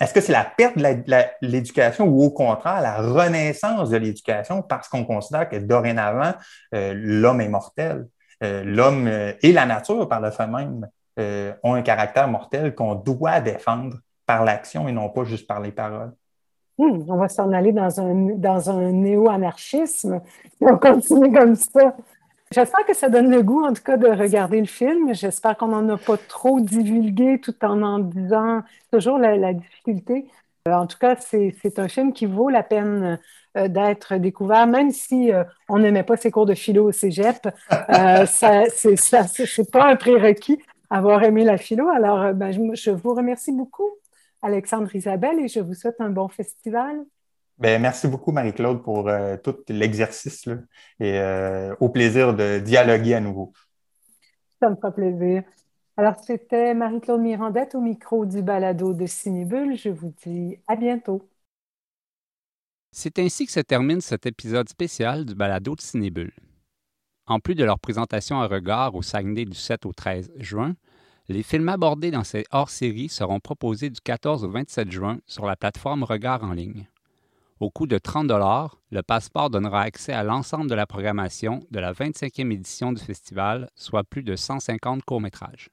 Est-ce 0.00 0.12
que 0.12 0.20
c'est 0.20 0.32
la 0.32 0.44
perte 0.44 0.76
de 0.76 1.22
l'éducation 1.40 2.06
ou 2.06 2.24
au 2.24 2.30
contraire 2.30 2.80
la 2.80 2.96
renaissance 2.96 3.90
de 3.90 3.96
l'éducation 3.96 4.60
parce 4.60 4.88
qu'on 4.88 5.04
considère 5.04 5.48
que 5.48 5.56
dorénavant, 5.56 6.34
l'homme 6.72 7.40
est 7.40 7.48
mortel? 7.48 8.06
l'homme 8.40 9.08
et 9.08 9.52
la 9.52 9.64
nature, 9.64 10.06
par 10.06 10.20
le 10.20 10.30
fait 10.30 10.48
même, 10.48 10.86
ont 11.18 11.74
un 11.74 11.82
caractère 11.82 12.28
mortel 12.28 12.74
qu'on 12.74 12.94
doit 12.94 13.40
défendre 13.40 13.98
par 14.26 14.44
l'action 14.44 14.88
et 14.88 14.92
non 14.92 15.08
pas 15.08 15.24
juste 15.24 15.46
par 15.46 15.60
les 15.60 15.72
paroles. 15.72 16.12
Hmm, 16.78 17.04
on 17.08 17.16
va 17.16 17.28
s'en 17.28 17.52
aller 17.52 17.72
dans 17.72 18.00
un, 18.00 18.92
néo-anarchisme. 18.92 20.20
On 20.60 20.76
continue 20.76 21.32
comme 21.32 21.54
ça. 21.54 21.94
J'espère 22.50 22.84
que 22.84 22.94
ça 22.94 23.08
donne 23.08 23.30
le 23.30 23.42
goût, 23.42 23.64
en 23.64 23.72
tout 23.72 23.82
cas, 23.82 23.96
de 23.96 24.08
regarder 24.08 24.60
le 24.60 24.66
film. 24.66 25.14
J'espère 25.14 25.56
qu'on 25.56 25.68
n'en 25.68 25.88
a 25.88 25.96
pas 25.96 26.16
trop 26.16 26.60
divulgué 26.60 27.40
tout 27.40 27.54
en 27.64 27.82
en 27.82 27.98
disant 28.00 28.62
toujours 28.92 29.18
la, 29.18 29.52
difficulté. 29.52 30.28
Euh, 30.66 30.72
en 30.72 30.86
tout 30.86 30.98
cas, 30.98 31.16
c'est 31.16 31.78
un 31.78 31.88
film 31.88 32.12
qui 32.12 32.26
vaut 32.26 32.48
la 32.48 32.62
peine 32.62 33.18
euh, 33.56 33.68
d'être 33.68 34.16
découvert, 34.16 34.66
même 34.66 34.90
si 34.90 35.32
euh, 35.32 35.44
on 35.68 35.78
n'aimait 35.78 36.02
pas 36.02 36.16
ses 36.16 36.32
cours 36.32 36.46
de 36.46 36.54
philo 36.54 36.88
au 36.88 36.92
cégep. 36.92 37.48
Euh, 37.72 38.26
c'est 38.26 39.70
pas 39.70 39.86
un 39.86 39.96
prérequis 39.96 40.60
avoir 40.90 41.22
aimé 41.22 41.44
la 41.44 41.58
philo. 41.58 41.88
Alors, 41.88 42.34
ben, 42.34 42.52
je 42.52 42.90
vous 42.90 43.14
remercie 43.14 43.52
beaucoup 43.52 43.90
Alexandre 44.42 44.94
Isabelle 44.94 45.40
et 45.40 45.48
je 45.48 45.60
vous 45.60 45.74
souhaite 45.74 46.00
un 46.00 46.10
bon 46.10 46.28
festival. 46.28 47.04
Bien, 47.58 47.78
merci 47.78 48.08
beaucoup, 48.08 48.32
Marie-Claude, 48.32 48.82
pour 48.82 49.08
euh, 49.08 49.36
tout 49.36 49.56
l'exercice 49.68 50.48
et 50.98 51.18
euh, 51.18 51.74
au 51.80 51.88
plaisir 51.88 52.34
de 52.34 52.58
dialoguer 52.58 53.14
à 53.14 53.20
nouveau. 53.20 53.52
Ça 54.60 54.70
me 54.70 54.76
fait 54.76 54.94
plaisir. 54.94 55.42
Alors, 55.96 56.18
c'était 56.24 56.74
Marie-Claude 56.74 57.20
Mirandette 57.20 57.76
au 57.76 57.80
micro 57.80 58.26
du 58.26 58.42
balado 58.42 58.92
de 58.92 59.06
Cinébule. 59.06 59.76
Je 59.76 59.90
vous 59.90 60.12
dis 60.24 60.58
à 60.66 60.74
bientôt. 60.74 61.28
C'est 62.90 63.18
ainsi 63.18 63.46
que 63.46 63.52
se 63.52 63.60
termine 63.60 64.00
cet 64.00 64.26
épisode 64.26 64.68
spécial 64.68 65.24
du 65.24 65.34
balado 65.34 65.76
de 65.76 65.80
Cinébule. 65.80 66.32
En 67.26 67.40
plus 67.40 67.54
de 67.54 67.64
leur 67.64 67.78
présentation 67.78 68.40
à 68.40 68.46
regard 68.46 68.94
au 68.94 69.00
Saguenay 69.00 69.46
du 69.46 69.56
7 69.56 69.86
au 69.86 69.92
13 69.92 70.32
juin, 70.36 70.74
les 71.28 71.42
films 71.42 71.70
abordés 71.70 72.10
dans 72.10 72.24
ces 72.24 72.44
hors-séries 72.50 73.08
seront 73.08 73.40
proposés 73.40 73.88
du 73.88 74.00
14 74.00 74.44
au 74.44 74.50
27 74.50 74.90
juin 74.90 75.18
sur 75.26 75.46
la 75.46 75.56
plateforme 75.56 76.02
Regard 76.02 76.44
en 76.44 76.52
ligne. 76.52 76.86
Au 77.60 77.70
coût 77.70 77.86
de 77.86 77.96
30 77.96 78.30
le 78.90 79.02
passeport 79.02 79.48
donnera 79.48 79.82
accès 79.82 80.12
à 80.12 80.22
l'ensemble 80.22 80.68
de 80.68 80.74
la 80.74 80.86
programmation 80.86 81.66
de 81.70 81.80
la 81.80 81.94
25e 81.94 82.52
édition 82.52 82.92
du 82.92 83.02
festival, 83.02 83.70
soit 83.74 84.04
plus 84.04 84.22
de 84.22 84.36
150 84.36 85.02
courts-métrages. 85.04 85.70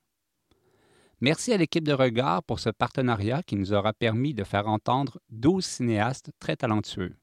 Merci 1.19 1.51
à 1.51 1.57
l'équipe 1.57 1.83
de 1.83 1.91
Regard 1.91 2.43
pour 2.43 2.61
ce 2.61 2.69
partenariat 2.69 3.43
qui 3.43 3.57
nous 3.57 3.73
aura 3.73 3.91
permis 3.91 4.33
de 4.33 4.45
faire 4.45 4.69
entendre 4.69 5.19
12 5.31 5.65
cinéastes 5.65 6.31
très 6.39 6.55
talentueux. 6.55 7.17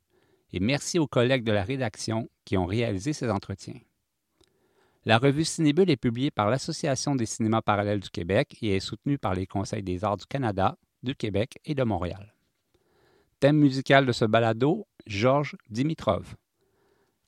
Et 0.52 0.60
merci 0.60 0.98
aux 0.98 1.06
collègues 1.06 1.44
de 1.44 1.52
la 1.52 1.64
rédaction 1.64 2.28
qui 2.44 2.58
ont 2.58 2.66
réalisé 2.66 3.14
ces 3.14 3.30
entretiens. 3.30 3.80
La 5.08 5.16
revue 5.16 5.46
Cinébule 5.46 5.88
est 5.88 5.96
publiée 5.96 6.30
par 6.30 6.50
l'Association 6.50 7.16
des 7.16 7.24
cinémas 7.24 7.62
parallèles 7.62 8.00
du 8.00 8.10
Québec 8.10 8.58
et 8.60 8.76
est 8.76 8.80
soutenue 8.80 9.16
par 9.16 9.32
les 9.32 9.46
Conseils 9.46 9.82
des 9.82 10.04
arts 10.04 10.18
du 10.18 10.26
Canada, 10.26 10.76
du 11.02 11.14
Québec 11.14 11.58
et 11.64 11.74
de 11.74 11.82
Montréal. 11.82 12.34
Thème 13.40 13.56
musical 13.56 14.04
de 14.04 14.12
ce 14.12 14.26
balado, 14.26 14.86
Georges 15.06 15.56
Dimitrov. 15.70 16.36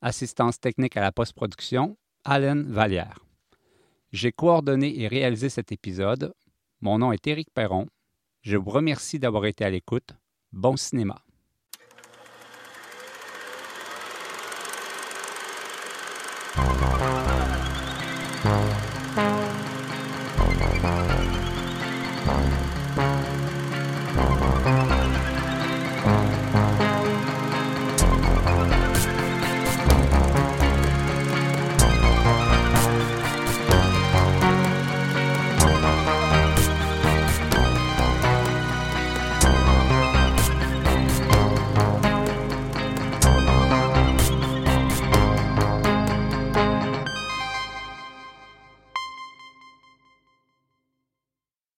Assistance 0.03 0.61
technique 0.61 0.99
à 0.99 1.01
la 1.01 1.11
post-production, 1.11 1.97
Alain 2.23 2.65
Vallière. 2.65 3.25
J'ai 4.13 4.31
coordonné 4.31 5.01
et 5.01 5.09
réalisé 5.09 5.49
cet 5.49 5.73
épisode. 5.73 6.35
Mon 6.83 6.99
nom 6.99 7.13
est 7.13 7.27
Éric 7.27 7.49
Perron. 7.55 7.87
Je 8.43 8.59
vous 8.59 8.69
remercie 8.69 9.19
d'avoir 9.19 9.47
été 9.47 9.65
à 9.65 9.71
l'écoute. 9.71 10.11
Bon 10.53 10.77
cinéma. 10.77 11.25